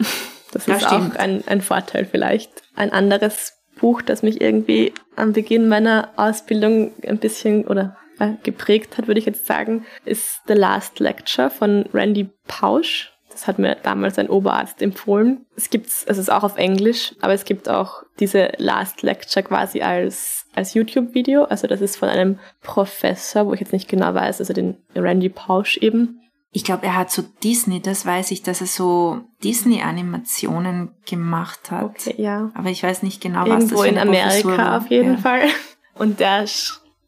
Das, 0.52 0.66
das 0.66 0.82
ist 0.82 0.86
stimmt. 0.86 1.16
auch 1.16 1.18
ein, 1.20 1.46
ein 1.46 1.62
Vorteil 1.62 2.04
vielleicht. 2.04 2.50
Ein 2.74 2.92
anderes 2.92 3.54
Buch, 3.80 4.02
das 4.02 4.22
mich 4.22 4.40
irgendwie 4.40 4.92
am 5.16 5.32
Beginn 5.32 5.68
meiner 5.68 6.10
Ausbildung 6.16 6.92
ein 7.06 7.18
bisschen 7.18 7.66
oder 7.66 7.96
äh, 8.18 8.32
geprägt 8.42 8.98
hat, 8.98 9.06
würde 9.06 9.20
ich 9.20 9.26
jetzt 9.26 9.46
sagen, 9.46 9.86
ist 10.04 10.40
The 10.48 10.54
Last 10.54 10.98
Lecture 10.98 11.48
von 11.50 11.86
Randy 11.94 12.28
Pausch. 12.48 13.11
Das 13.32 13.46
hat 13.46 13.58
mir 13.58 13.76
damals 13.82 14.18
ein 14.18 14.28
Oberarzt 14.28 14.82
empfohlen. 14.82 15.46
Es 15.56 15.70
gibt's, 15.70 16.04
es 16.06 16.18
ist 16.18 16.30
auch 16.30 16.44
auf 16.44 16.56
Englisch, 16.56 17.14
aber 17.20 17.32
es 17.32 17.44
gibt 17.44 17.68
auch 17.68 18.02
diese 18.20 18.52
Last 18.58 19.02
Lecture 19.02 19.42
quasi 19.42 19.80
als, 19.82 20.46
als 20.54 20.74
YouTube-Video. 20.74 21.44
Also 21.44 21.66
das 21.66 21.80
ist 21.80 21.96
von 21.96 22.08
einem 22.08 22.38
Professor, 22.60 23.46
wo 23.46 23.54
ich 23.54 23.60
jetzt 23.60 23.72
nicht 23.72 23.88
genau 23.88 24.14
weiß, 24.14 24.40
also 24.40 24.52
den 24.52 24.76
Randy 24.94 25.28
Pausch 25.28 25.78
eben. 25.78 26.20
Ich 26.54 26.64
glaube, 26.64 26.84
er 26.84 26.96
hat 26.96 27.10
so 27.10 27.22
Disney, 27.42 27.80
das 27.80 28.04
weiß 28.04 28.30
ich, 28.30 28.42
dass 28.42 28.60
er 28.60 28.66
so 28.66 29.22
Disney-Animationen 29.42 30.90
gemacht 31.06 31.70
hat. 31.70 31.84
Okay, 31.84 32.14
ja. 32.18 32.50
Aber 32.54 32.68
ich 32.68 32.82
weiß 32.82 33.02
nicht 33.02 33.22
genau, 33.22 33.46
Irgendwo 33.46 33.62
was 33.62 33.70
das 33.70 33.80
für 33.80 33.88
in 33.88 33.98
Amerika 33.98 34.76
auf 34.76 34.90
jeden 34.90 35.14
ja. 35.14 35.18
Fall. 35.18 35.48
Und 35.94 36.20
der 36.20 36.44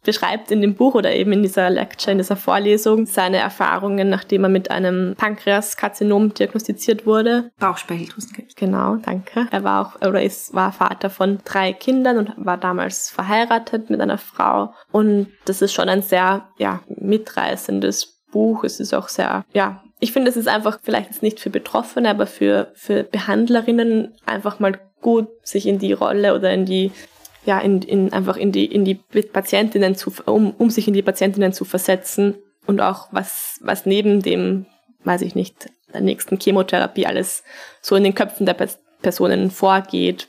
beschreibt 0.05 0.51
in 0.51 0.61
dem 0.61 0.75
Buch 0.75 0.95
oder 0.95 1.15
eben 1.15 1.33
in 1.33 1.43
dieser 1.43 1.71
Lecture, 1.71 2.13
in 2.13 2.19
dieser 2.19 2.37
Vorlesung 2.37 3.07
seine 3.07 3.39
Erfahrungen, 3.39 4.09
nachdem 4.09 4.45
er 4.45 4.51
mit 4.51 4.71
einem 4.71 5.15
Pankreaskarzinom 5.17 6.35
diagnostiziert 6.35 7.07
wurde. 7.07 7.51
Bauchspeicheldrüsenkrebs. 7.59 8.55
Genau, 8.55 8.97
danke. 8.97 9.49
Er 9.51 9.65
war 9.65 9.87
auch 9.87 10.07
oder 10.07 10.23
ist 10.23 10.55
war 10.55 10.73
Vater 10.73 11.11
von 11.11 11.39
drei 11.45 11.73
Kindern 11.73 12.19
und 12.19 12.33
war 12.37 12.59
damals 12.59 13.11
verheiratet 13.11 13.91
mit 13.91 14.01
einer 14.01 14.19
Frau 14.19 14.75
und 14.93 15.29
das 15.47 15.63
ist 15.63 15.73
schon 15.73 15.89
ein 15.89 16.03
sehr 16.03 16.49
ja 16.59 16.81
mitreißendes 16.89 18.23
Buch. 18.31 18.65
Es 18.65 18.81
ist 18.81 18.95
auch 18.95 19.09
sehr 19.09 19.45
ja 19.53 19.81
ich 20.01 20.13
finde, 20.13 20.29
es 20.29 20.37
ist 20.37 20.49
einfach 20.49 20.81
vielleicht 20.83 21.11
jetzt 21.11 21.23
nicht 21.23 21.41
für 21.41 21.49
Betroffene, 21.49 22.11
aber 22.11 22.27
für, 22.27 22.73
für 22.75 23.05
Behandlerinnen 23.05 24.13
einfach 24.27 24.61
mal 24.61 24.79
gut, 25.01 25.29
sich 25.43 25.67
in 25.67 25.79
die 25.79 25.95
Rolle 25.95 26.35
oder 26.35 26.53
in 26.53 26.67
die 26.67 26.93
ja, 27.45 27.59
in, 27.59 27.83
in, 27.83 28.13
einfach 28.13 28.37
in 28.37 28.53
die, 28.53 28.67
in 28.67 28.85
die 28.85 28.95
Patientinnen 28.95 29.95
zu, 29.95 30.13
um, 30.27 30.53
um 30.53 30.71
sich 30.71 30.89
in 30.89 30.95
die 30.95 31.03
Patientinnen 31.03 31.53
zu 31.53 31.65
versetzen 31.65 32.37
und 32.67 32.81
auch 32.81 33.09
was, 33.11 33.59
was 33.63 33.87
neben 33.87 34.23
dem, 34.23 34.67
weiß 35.05 35.23
ich 35.23 35.35
nicht, 35.35 35.71
der 35.93 36.01
nächsten 36.01 36.39
Chemotherapie 36.39 37.07
alles 37.07 37.45
so 37.81 37.97
in 37.97 38.05
den 38.05 38.15
Köpfen 38.15 38.47
der 38.47 38.57
Personen 39.03 39.51
vorgeht. 39.51 40.29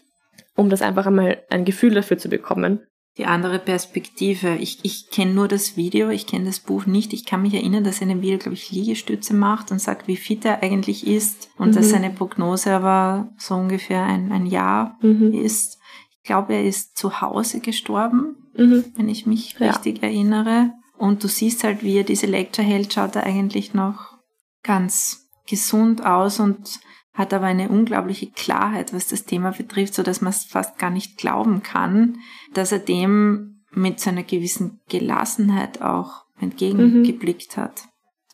um 0.55 0.69
das 0.69 0.81
einfach 0.81 1.05
einmal 1.05 1.43
ein 1.49 1.65
Gefühl 1.65 1.93
dafür 1.93 2.17
zu 2.17 2.29
bekommen. 2.29 2.79
Die 3.17 3.25
andere 3.25 3.59
Perspektive. 3.59 4.55
Ich, 4.55 4.79
ich 4.83 5.09
kenne 5.09 5.33
nur 5.33 5.47
das 5.47 5.77
Video, 5.77 6.09
ich 6.09 6.27
kenne 6.27 6.45
das 6.45 6.59
Buch 6.59 6.85
nicht. 6.85 7.13
Ich 7.13 7.25
kann 7.25 7.41
mich 7.41 7.53
erinnern, 7.53 7.83
dass 7.83 7.97
er 7.97 8.03
in 8.03 8.09
dem 8.09 8.21
Video, 8.21 8.37
glaube 8.37 8.55
ich, 8.55 8.71
Liegestütze 8.71 9.33
macht 9.33 9.71
und 9.71 9.79
sagt, 9.79 10.07
wie 10.07 10.17
fit 10.17 10.43
er 10.43 10.63
eigentlich 10.63 11.07
ist 11.07 11.49
und 11.57 11.69
mhm. 11.69 11.75
dass 11.75 11.89
seine 11.89 12.09
Prognose 12.09 12.71
aber 12.71 13.29
so 13.37 13.55
ungefähr 13.55 14.03
ein, 14.03 14.31
ein 14.31 14.45
Jahr 14.45 14.97
mhm. 15.01 15.33
ist. 15.33 15.79
Ich 16.25 16.27
glaube, 16.27 16.55
er 16.55 16.63
ist 16.65 16.97
zu 16.97 17.21
Hause 17.21 17.59
gestorben, 17.59 18.35
mhm. 18.57 18.83
wenn 18.95 19.09
ich 19.09 19.27
mich 19.27 19.59
ja. 19.59 19.69
richtig 19.69 20.01
erinnere. 20.01 20.71
Und 20.97 21.23
du 21.23 21.27
siehst 21.27 21.63
halt, 21.63 21.83
wie 21.83 21.99
er 21.99 22.03
diese 22.03 22.25
Lecture 22.25 22.67
hält, 22.67 22.91
schaut 22.91 23.15
er 23.15 23.27
eigentlich 23.27 23.75
noch 23.75 24.17
ganz 24.63 25.29
gesund 25.47 26.03
aus 26.03 26.39
und 26.39 26.79
hat 27.13 27.31
aber 27.31 27.45
eine 27.45 27.69
unglaubliche 27.69 28.31
Klarheit, 28.31 28.91
was 28.91 29.05
das 29.05 29.25
Thema 29.25 29.51
betrifft, 29.51 29.93
so 29.93 30.01
dass 30.01 30.21
man 30.21 30.31
es 30.31 30.45
fast 30.45 30.79
gar 30.79 30.89
nicht 30.89 31.19
glauben 31.19 31.61
kann, 31.61 32.17
dass 32.55 32.71
er 32.71 32.79
dem 32.79 33.63
mit 33.69 33.99
so 33.99 34.09
einer 34.09 34.23
gewissen 34.23 34.79
Gelassenheit 34.89 35.83
auch 35.83 36.23
entgegengeblickt 36.39 37.55
mhm. 37.55 37.61
hat. 37.61 37.83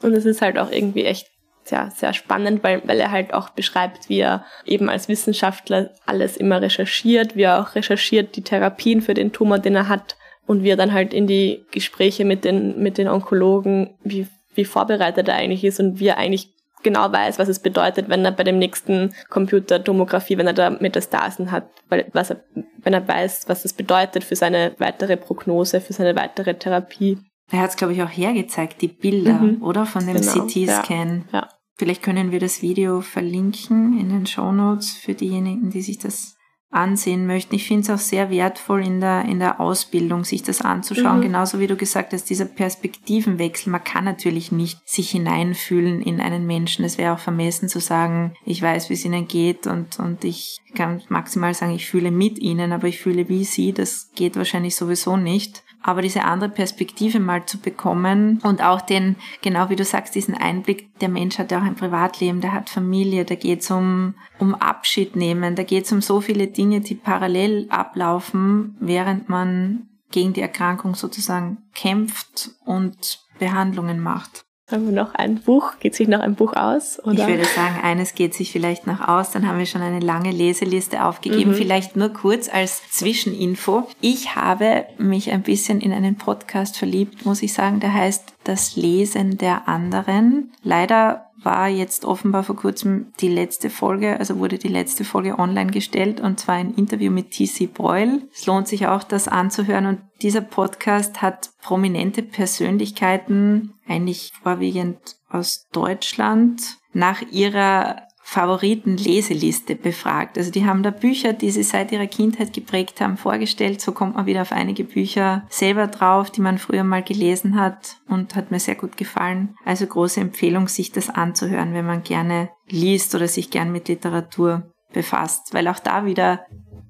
Und 0.01 0.13
es 0.13 0.23
ist 0.23 0.41
halt 0.41 0.57
auch 0.57 0.71
irgendwie 0.71 1.03
echt 1.03 1.27
sehr, 1.63 1.91
sehr 1.91 2.13
spannend, 2.13 2.63
weil, 2.63 2.81
weil 2.85 2.99
er 2.99 3.11
halt 3.11 3.33
auch 3.33 3.49
beschreibt, 3.49 4.09
wie 4.09 4.19
er 4.19 4.45
eben 4.65 4.89
als 4.89 5.07
Wissenschaftler 5.07 5.91
alles 6.05 6.37
immer 6.37 6.61
recherchiert, 6.61 7.35
wie 7.35 7.43
er 7.43 7.61
auch 7.61 7.75
recherchiert 7.75 8.35
die 8.35 8.43
Therapien 8.43 9.01
für 9.01 9.13
den 9.13 9.31
Tumor, 9.31 9.59
den 9.59 9.75
er 9.75 9.87
hat 9.87 10.17
und 10.47 10.63
wie 10.63 10.69
er 10.69 10.77
dann 10.77 10.93
halt 10.93 11.13
in 11.13 11.27
die 11.27 11.65
Gespräche 11.71 12.25
mit 12.25 12.43
den, 12.43 12.81
mit 12.81 12.97
den 12.97 13.07
Onkologen, 13.07 13.95
wie, 14.03 14.27
wie 14.53 14.65
vorbereitet 14.65 15.27
er 15.27 15.35
eigentlich 15.35 15.63
ist 15.63 15.79
und 15.79 15.99
wie 15.99 16.07
er 16.07 16.17
eigentlich 16.17 16.49
genau 16.83 17.11
weiß, 17.11 17.39
was 17.39 17.47
es 17.47 17.59
bedeutet, 17.59 18.09
wenn 18.09 18.25
er 18.25 18.31
bei 18.31 18.43
dem 18.43 18.57
nächsten 18.57 19.13
Computertomographie, 19.29 20.37
wenn 20.37 20.47
er 20.47 20.53
da 20.53 20.69
Metastasen 20.69 21.51
hat, 21.51 21.65
weil, 21.89 22.07
was 22.13 22.31
er, 22.31 22.43
wenn 22.83 22.93
er 22.93 23.07
weiß, 23.07 23.45
was 23.47 23.63
das 23.63 23.73
bedeutet 23.73 24.23
für 24.23 24.35
seine 24.35 24.73
weitere 24.79 25.17
Prognose, 25.17 25.81
für 25.81 25.93
seine 25.93 26.15
weitere 26.15 26.55
Therapie. 26.55 27.19
Er 27.51 27.59
hat 27.59 27.71
es, 27.71 27.75
glaube 27.75 27.93
ich, 27.93 28.01
auch 28.01 28.09
hergezeigt, 28.09 28.81
die 28.81 28.87
Bilder, 28.87 29.39
mhm. 29.39 29.61
oder? 29.61 29.85
Von 29.85 30.05
dem 30.05 30.15
genau. 30.15 30.45
CT-Scan. 30.45 31.25
Ja. 31.31 31.39
ja. 31.39 31.49
Vielleicht 31.75 32.03
können 32.03 32.31
wir 32.31 32.39
das 32.39 32.61
Video 32.61 33.01
verlinken 33.01 33.99
in 33.99 34.09
den 34.09 34.25
Show 34.25 34.51
Notes 34.51 34.91
für 34.91 35.13
diejenigen, 35.13 35.71
die 35.71 35.81
sich 35.81 35.97
das 35.97 36.35
ansehen 36.71 37.27
möchten. 37.27 37.55
Ich 37.55 37.67
finde 37.67 37.81
es 37.81 37.89
auch 37.89 38.03
sehr 38.03 38.29
wertvoll 38.29 38.85
in 38.85 39.01
der, 39.01 39.25
in 39.25 39.39
der 39.39 39.59
Ausbildung, 39.59 40.23
sich 40.23 40.41
das 40.41 40.61
anzuschauen. 40.61 41.17
Mhm. 41.17 41.23
Genauso 41.23 41.59
wie 41.59 41.67
du 41.67 41.75
gesagt 41.75 42.13
hast, 42.13 42.29
dieser 42.29 42.45
Perspektivenwechsel. 42.45 43.71
Man 43.71 43.83
kann 43.83 44.05
natürlich 44.05 44.51
nicht 44.51 44.79
sich 44.87 45.11
hineinfühlen 45.11 46.01
in 46.01 46.21
einen 46.21 46.45
Menschen. 46.45 46.85
Es 46.85 46.97
wäre 46.97 47.13
auch 47.13 47.19
vermessen 47.19 47.67
zu 47.67 47.79
sagen, 47.79 48.33
ich 48.45 48.61
weiß, 48.61 48.89
wie 48.89 48.93
es 48.93 49.03
ihnen 49.03 49.27
geht 49.27 49.67
und, 49.67 49.99
und 49.99 50.23
ich 50.23 50.59
kann 50.73 51.01
maximal 51.09 51.53
sagen, 51.53 51.73
ich 51.73 51.87
fühle 51.87 52.11
mit 52.11 52.39
ihnen, 52.39 52.71
aber 52.71 52.87
ich 52.87 52.99
fühle 52.99 53.27
wie 53.27 53.43
sie. 53.43 53.73
Das 53.73 54.09
geht 54.15 54.37
wahrscheinlich 54.37 54.75
sowieso 54.75 55.17
nicht 55.17 55.63
aber 55.83 56.01
diese 56.01 56.23
andere 56.23 56.49
Perspektive 56.49 57.19
mal 57.19 57.45
zu 57.45 57.59
bekommen 57.59 58.39
und 58.43 58.63
auch 58.63 58.81
den, 58.81 59.15
genau 59.41 59.69
wie 59.69 59.75
du 59.75 59.83
sagst, 59.83 60.15
diesen 60.15 60.35
Einblick, 60.35 60.97
der 60.99 61.09
Mensch 61.09 61.37
hat 61.37 61.51
ja 61.51 61.59
auch 61.59 61.63
ein 61.63 61.75
Privatleben, 61.75 62.41
der 62.41 62.53
hat 62.53 62.69
Familie, 62.69 63.25
da 63.25 63.35
geht 63.35 63.61
es 63.61 63.71
um, 63.71 64.15
um 64.39 64.55
Abschied 64.55 65.15
nehmen, 65.15 65.55
da 65.55 65.63
geht 65.63 65.85
es 65.85 65.91
um 65.91 66.01
so 66.01 66.21
viele 66.21 66.47
Dinge, 66.47 66.81
die 66.81 66.95
parallel 66.95 67.67
ablaufen, 67.69 68.75
während 68.79 69.29
man 69.29 69.87
gegen 70.11 70.33
die 70.33 70.41
Erkrankung 70.41 70.95
sozusagen 70.95 71.57
kämpft 71.73 72.51
und 72.65 73.19
Behandlungen 73.39 73.99
macht. 73.99 74.45
Haben 74.71 74.85
wir 74.85 74.93
noch 74.93 75.13
ein 75.15 75.35
Buch? 75.35 75.73
Geht 75.79 75.95
sich 75.95 76.07
noch 76.07 76.19
ein 76.19 76.35
Buch 76.35 76.53
aus? 76.53 76.99
Oder? 77.03 77.13
Ich 77.13 77.27
würde 77.27 77.45
sagen, 77.45 77.79
eines 77.83 78.15
geht 78.15 78.33
sich 78.33 78.51
vielleicht 78.51 78.87
noch 78.87 79.07
aus. 79.07 79.31
Dann 79.31 79.47
haben 79.47 79.59
wir 79.59 79.65
schon 79.65 79.81
eine 79.81 79.99
lange 79.99 80.31
Leseliste 80.31 81.03
aufgegeben. 81.03 81.51
Mhm. 81.51 81.55
Vielleicht 81.55 81.95
nur 81.95 82.09
kurz 82.09 82.47
als 82.47 82.89
Zwischeninfo. 82.91 83.87
Ich 83.99 84.35
habe 84.35 84.85
mich 84.97 85.31
ein 85.31 85.43
bisschen 85.43 85.81
in 85.81 85.91
einen 85.91 86.15
Podcast 86.15 86.77
verliebt, 86.77 87.25
muss 87.25 87.43
ich 87.43 87.53
sagen. 87.53 87.79
Der 87.79 87.93
heißt 87.93 88.33
Das 88.43 88.75
Lesen 88.75 89.37
der 89.37 89.67
anderen. 89.67 90.51
Leider 90.63 91.30
war 91.43 91.67
jetzt 91.67 92.05
offenbar 92.05 92.43
vor 92.43 92.55
kurzem 92.55 93.13
die 93.19 93.29
letzte 93.29 93.69
Folge, 93.69 94.19
also 94.19 94.37
wurde 94.37 94.57
die 94.57 94.67
letzte 94.67 95.03
Folge 95.03 95.39
online 95.39 95.71
gestellt 95.71 96.19
und 96.19 96.39
zwar 96.39 96.55
ein 96.55 96.73
Interview 96.73 97.11
mit 97.11 97.31
TC 97.31 97.73
Boyle. 97.73 98.21
Es 98.33 98.45
lohnt 98.45 98.67
sich 98.67 98.87
auch, 98.87 99.03
das 99.03 99.27
anzuhören 99.27 99.85
und 99.85 100.01
dieser 100.21 100.41
Podcast 100.41 101.21
hat 101.21 101.49
prominente 101.61 102.21
Persönlichkeiten, 102.23 103.73
eigentlich 103.87 104.31
vorwiegend 104.43 105.17
aus 105.29 105.67
Deutschland, 105.71 106.77
nach 106.93 107.21
ihrer 107.31 108.07
Favoriten-Leseliste 108.31 109.75
befragt. 109.75 110.37
Also 110.37 110.51
die 110.51 110.65
haben 110.65 110.83
da 110.83 110.91
Bücher, 110.91 111.33
die 111.33 111.51
sie 111.51 111.63
seit 111.63 111.91
ihrer 111.91 112.07
Kindheit 112.07 112.53
geprägt 112.53 113.01
haben, 113.01 113.17
vorgestellt. 113.17 113.81
So 113.81 113.91
kommt 113.91 114.15
man 114.15 114.25
wieder 114.25 114.43
auf 114.43 114.53
einige 114.53 114.85
Bücher 114.85 115.45
selber 115.49 115.87
drauf, 115.87 116.29
die 116.29 116.39
man 116.39 116.57
früher 116.57 116.85
mal 116.85 117.03
gelesen 117.03 117.59
hat 117.59 117.97
und 118.07 118.33
hat 118.35 118.49
mir 118.49 118.61
sehr 118.61 118.75
gut 118.75 118.95
gefallen. 118.95 119.55
Also 119.65 119.85
große 119.85 120.21
Empfehlung, 120.21 120.69
sich 120.69 120.93
das 120.93 121.09
anzuhören, 121.09 121.73
wenn 121.73 121.85
man 121.85 122.03
gerne 122.03 122.49
liest 122.69 123.13
oder 123.15 123.27
sich 123.27 123.49
gern 123.49 123.73
mit 123.73 123.89
Literatur 123.89 124.71
befasst, 124.93 125.53
weil 125.53 125.67
auch 125.67 125.79
da 125.79 126.05
wieder 126.05 126.45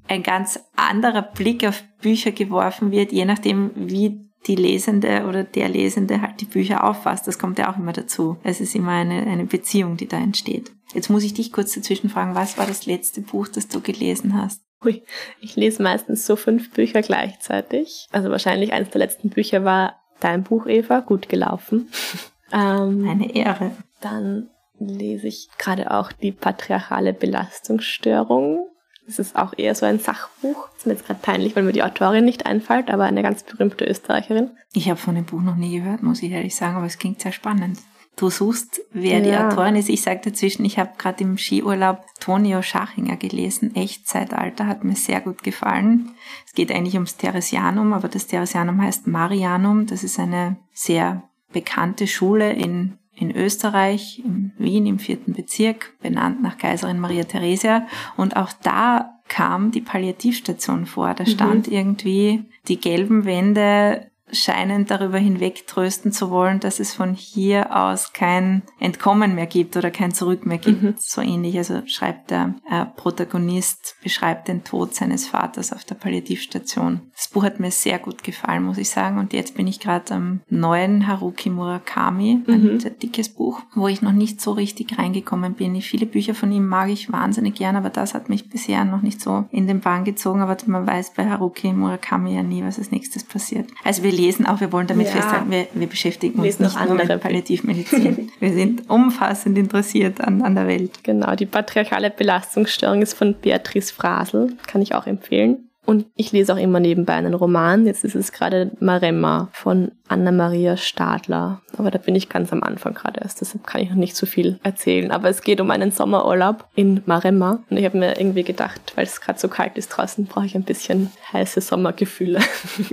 ein 0.07 0.21
ganz 0.21 0.59
anderer 0.75 1.23
Blick 1.23 1.67
auf 1.67 1.83
Bücher 2.03 2.31
geworfen 2.31 2.91
wird, 2.91 3.11
je 3.11 3.25
nachdem, 3.25 3.71
wie 3.75 4.30
die 4.47 4.55
Lesende 4.55 5.25
oder 5.27 5.43
der 5.43 5.69
Lesende 5.69 6.21
halt 6.21 6.41
die 6.41 6.45
Bücher 6.45 6.83
auffasst. 6.83 7.27
Das 7.27 7.37
kommt 7.37 7.59
ja 7.59 7.71
auch 7.71 7.77
immer 7.77 7.93
dazu. 7.93 8.37
Es 8.43 8.59
ist 8.59 8.75
immer 8.75 8.91
eine, 8.91 9.27
eine 9.27 9.45
Beziehung, 9.45 9.97
die 9.97 10.07
da 10.07 10.17
entsteht. 10.17 10.71
Jetzt 10.93 11.09
muss 11.09 11.23
ich 11.23 11.33
dich 11.33 11.51
kurz 11.51 11.73
dazwischen 11.73 12.09
fragen, 12.09 12.35
was 12.35 12.57
war 12.57 12.65
das 12.65 12.85
letzte 12.85 13.21
Buch, 13.21 13.47
das 13.47 13.67
du 13.67 13.81
gelesen 13.81 14.35
hast? 14.35 14.61
Ui, 14.83 15.03
ich 15.39 15.55
lese 15.55 15.83
meistens 15.83 16.25
so 16.25 16.35
fünf 16.35 16.71
Bücher 16.71 17.01
gleichzeitig. 17.01 18.07
Also 18.11 18.31
wahrscheinlich 18.31 18.73
eines 18.73 18.89
der 18.89 18.99
letzten 18.99 19.29
Bücher 19.29 19.63
war 19.63 20.01
dein 20.19 20.43
Buch, 20.43 20.65
Eva, 20.65 21.01
gut 21.01 21.29
gelaufen. 21.29 21.89
ähm, 22.51 23.07
eine 23.07 23.35
Ehre. 23.35 23.71
Dann 24.01 24.49
lese 24.79 25.27
ich 25.27 25.49
gerade 25.59 25.91
auch 25.91 26.11
die 26.11 26.31
patriarchale 26.31 27.13
Belastungsstörung 27.13 28.67
das 29.05 29.19
ist 29.19 29.35
auch 29.35 29.53
eher 29.57 29.75
so 29.75 29.85
ein 29.85 29.99
Sachbuch. 29.99 30.67
Das 30.69 30.79
ist 30.79 30.85
mir 30.85 30.93
jetzt 30.93 31.05
gerade 31.05 31.19
peinlich, 31.21 31.55
weil 31.55 31.63
mir 31.63 31.73
die 31.73 31.83
Autorin 31.83 32.25
nicht 32.25 32.45
einfällt, 32.45 32.89
aber 32.89 33.03
eine 33.03 33.23
ganz 33.23 33.43
berühmte 33.43 33.85
Österreicherin. 33.85 34.51
Ich 34.73 34.89
habe 34.89 34.99
von 34.99 35.15
dem 35.15 35.25
Buch 35.25 35.41
noch 35.41 35.55
nie 35.55 35.77
gehört, 35.77 36.03
muss 36.03 36.23
ich 36.23 36.31
ehrlich 36.31 36.55
sagen, 36.55 36.77
aber 36.77 36.85
es 36.85 36.97
klingt 36.97 37.21
sehr 37.21 37.31
spannend. 37.31 37.79
Du 38.15 38.29
suchst, 38.29 38.81
wer 38.91 39.19
ja. 39.19 39.21
die 39.21 39.35
Autorin 39.35 39.75
ist. 39.75 39.89
Ich 39.89 40.01
sage 40.01 40.21
dazwischen, 40.23 40.65
ich 40.65 40.77
habe 40.77 40.91
gerade 40.97 41.23
im 41.23 41.37
Skiurlaub 41.37 42.05
Tonio 42.19 42.61
Schachinger 42.61 43.15
gelesen. 43.15 43.75
Echtzeitalter 43.75 44.67
hat 44.67 44.83
mir 44.83 44.95
sehr 44.95 45.21
gut 45.21 45.43
gefallen. 45.43 46.11
Es 46.45 46.53
geht 46.53 46.71
eigentlich 46.71 46.95
ums 46.95 47.17
Theresianum, 47.17 47.93
aber 47.93 48.09
das 48.09 48.27
Theresianum 48.27 48.81
heißt 48.81 49.07
Marianum. 49.07 49.87
Das 49.87 50.03
ist 50.03 50.19
eine 50.19 50.57
sehr 50.73 51.23
bekannte 51.51 52.05
Schule 52.05 52.51
in 52.53 52.97
in 53.21 53.35
Österreich, 53.35 54.21
in 54.25 54.51
Wien 54.57 54.85
im 54.87 54.99
vierten 54.99 55.33
Bezirk, 55.33 55.93
benannt 56.01 56.41
nach 56.41 56.57
Kaiserin 56.57 56.99
Maria 56.99 57.23
Theresia. 57.23 57.87
Und 58.17 58.35
auch 58.35 58.51
da 58.63 59.19
kam 59.27 59.71
die 59.71 59.81
Palliativstation 59.81 60.85
vor. 60.85 61.13
Da 61.13 61.23
mhm. 61.23 61.27
stand 61.27 61.67
mhm. 61.67 61.73
irgendwie 61.73 62.43
die 62.67 62.79
gelben 62.79 63.25
Wände 63.25 64.10
scheinen 64.31 64.85
darüber 64.85 65.17
hinweg 65.17 65.67
trösten 65.67 66.11
zu 66.11 66.29
wollen, 66.29 66.59
dass 66.59 66.79
es 66.79 66.93
von 66.93 67.13
hier 67.13 67.75
aus 67.75 68.13
kein 68.13 68.63
Entkommen 68.79 69.35
mehr 69.35 69.45
gibt 69.45 69.77
oder 69.77 69.91
kein 69.91 70.13
Zurück 70.13 70.45
mehr 70.45 70.57
gibt. 70.57 70.81
Mhm. 70.81 70.95
So 70.97 71.21
ähnlich, 71.21 71.57
also 71.57 71.81
schreibt 71.85 72.31
der 72.31 72.55
äh, 72.69 72.85
Protagonist, 72.85 73.95
beschreibt 74.03 74.47
den 74.47 74.63
Tod 74.63 74.95
seines 74.95 75.27
Vaters 75.27 75.73
auf 75.73 75.83
der 75.83 75.95
Palliativstation. 75.95 77.01
Das 77.15 77.27
Buch 77.27 77.43
hat 77.43 77.59
mir 77.59 77.71
sehr 77.71 77.99
gut 77.99 78.23
gefallen, 78.23 78.63
muss 78.63 78.77
ich 78.77 78.89
sagen. 78.89 79.17
Und 79.17 79.33
jetzt 79.33 79.55
bin 79.55 79.67
ich 79.67 79.79
gerade 79.79 80.13
am 80.13 80.41
neuen 80.49 81.07
Haruki 81.07 81.49
Murakami, 81.49 82.41
mhm. 82.45 82.53
ein 82.53 82.79
sehr 82.79 82.91
dickes 82.91 83.29
Buch, 83.29 83.61
wo 83.75 83.87
ich 83.87 84.01
noch 84.01 84.11
nicht 84.11 84.41
so 84.41 84.51
richtig 84.51 84.97
reingekommen 84.97 85.53
bin. 85.53 85.79
Viele 85.81 86.05
Bücher 86.05 86.35
von 86.35 86.51
ihm 86.51 86.67
mag 86.67 86.89
ich 86.89 87.11
wahnsinnig 87.11 87.55
gern, 87.55 87.75
aber 87.75 87.89
das 87.89 88.13
hat 88.13 88.29
mich 88.29 88.49
bisher 88.49 88.85
noch 88.85 89.01
nicht 89.01 89.21
so 89.21 89.45
in 89.51 89.67
den 89.67 89.81
Bann 89.81 90.03
gezogen. 90.03 90.41
Aber 90.41 90.57
man 90.65 90.87
weiß 90.87 91.13
bei 91.13 91.29
Haruki 91.29 91.73
Murakami 91.73 92.35
ja 92.35 92.43
nie, 92.43 92.63
was 92.63 92.79
als 92.79 92.91
nächstes 92.91 93.23
passiert. 93.23 93.69
Also 93.83 94.03
wir 94.03 94.11
lesen 94.21 94.45
auch, 94.45 94.61
wir 94.61 94.71
wollen 94.71 94.87
damit 94.87 95.07
ja. 95.07 95.13
festhalten, 95.13 95.51
wir, 95.51 95.67
wir 95.73 95.87
beschäftigen 95.87 96.39
uns 96.39 96.59
nicht 96.59 96.85
nur 96.85 96.95
mit 96.95 97.21
Palliativmedizin. 97.21 98.31
wir 98.39 98.53
sind 98.53 98.89
umfassend 98.89 99.57
interessiert 99.57 100.21
an, 100.21 100.41
an 100.41 100.55
der 100.55 100.67
Welt. 100.67 101.03
Genau, 101.03 101.35
die 101.35 101.45
patriarchale 101.45 102.09
Belastungsstörung 102.09 103.01
ist 103.01 103.13
von 103.13 103.35
Beatrice 103.35 103.93
Frasel, 103.93 104.55
kann 104.67 104.81
ich 104.81 104.95
auch 104.95 105.07
empfehlen. 105.07 105.70
Und 105.85 106.05
ich 106.15 106.31
lese 106.31 106.53
auch 106.53 106.57
immer 106.57 106.79
nebenbei 106.79 107.13
einen 107.13 107.33
Roman. 107.33 107.85
Jetzt 107.85 108.03
ist 108.03 108.15
es 108.15 108.31
gerade 108.31 108.71
Maremma 108.79 109.49
von 109.51 109.91
Anna-Maria 110.07 110.77
Stadler. 110.77 111.61
Aber 111.77 111.89
da 111.89 111.97
bin 111.97 112.15
ich 112.15 112.29
ganz 112.29 112.53
am 112.53 112.63
Anfang 112.63 112.93
gerade 112.93 113.19
erst. 113.21 113.41
Deshalb 113.41 113.65
kann 113.65 113.81
ich 113.81 113.89
noch 113.89 113.95
nicht 113.95 114.15
so 114.15 114.25
viel 114.25 114.59
erzählen. 114.63 115.11
Aber 115.11 115.29
es 115.29 115.41
geht 115.41 115.59
um 115.59 115.71
einen 115.71 115.91
Sommerurlaub 115.91 116.65
in 116.75 117.01
Maremma. 117.05 117.63
Und 117.69 117.77
ich 117.77 117.85
habe 117.85 117.97
mir 117.97 118.19
irgendwie 118.19 118.43
gedacht, 118.43 118.93
weil 118.95 119.05
es 119.05 119.21
gerade 119.21 119.39
so 119.39 119.47
kalt 119.47 119.77
ist 119.77 119.89
draußen, 119.89 120.25
brauche 120.25 120.45
ich 120.45 120.55
ein 120.55 120.63
bisschen 120.63 121.11
heiße 121.33 121.61
Sommergefühle. 121.61 122.39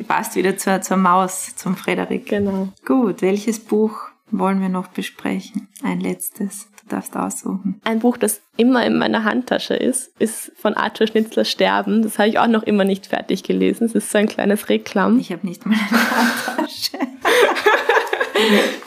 Passt 0.08 0.34
wieder 0.34 0.56
zur, 0.56 0.80
zur 0.80 0.96
Maus, 0.96 1.54
zum 1.56 1.76
Frederik. 1.76 2.26
Genau. 2.26 2.68
Gut, 2.86 3.20
welches 3.22 3.60
Buch 3.60 4.08
wollen 4.30 4.60
wir 4.60 4.68
noch 4.68 4.88
besprechen? 4.88 5.68
Ein 5.82 6.00
letztes. 6.00 6.68
Du 6.82 6.88
darfst 6.88 7.16
aussuchen. 7.16 7.80
Ein 7.84 8.00
Buch, 8.00 8.16
das 8.16 8.40
immer 8.56 8.84
in 8.86 8.98
meiner 8.98 9.24
Handtasche 9.24 9.74
ist, 9.74 10.12
ist 10.18 10.52
von 10.56 10.74
Arthur 10.74 11.06
Schnitzler 11.06 11.44
Sterben. 11.44 12.02
Das 12.02 12.18
habe 12.18 12.28
ich 12.28 12.38
auch 12.38 12.46
noch 12.46 12.62
immer 12.62 12.84
nicht 12.84 13.06
fertig 13.06 13.42
gelesen. 13.42 13.84
Es 13.84 13.94
ist 13.94 14.10
so 14.10 14.18
ein 14.18 14.28
kleines 14.28 14.68
Reklam. 14.68 15.18
Ich 15.18 15.32
habe 15.32 15.46
nicht 15.46 15.66
mal 15.66 15.74
eine 15.74 16.10
Handtasche. 16.10 16.98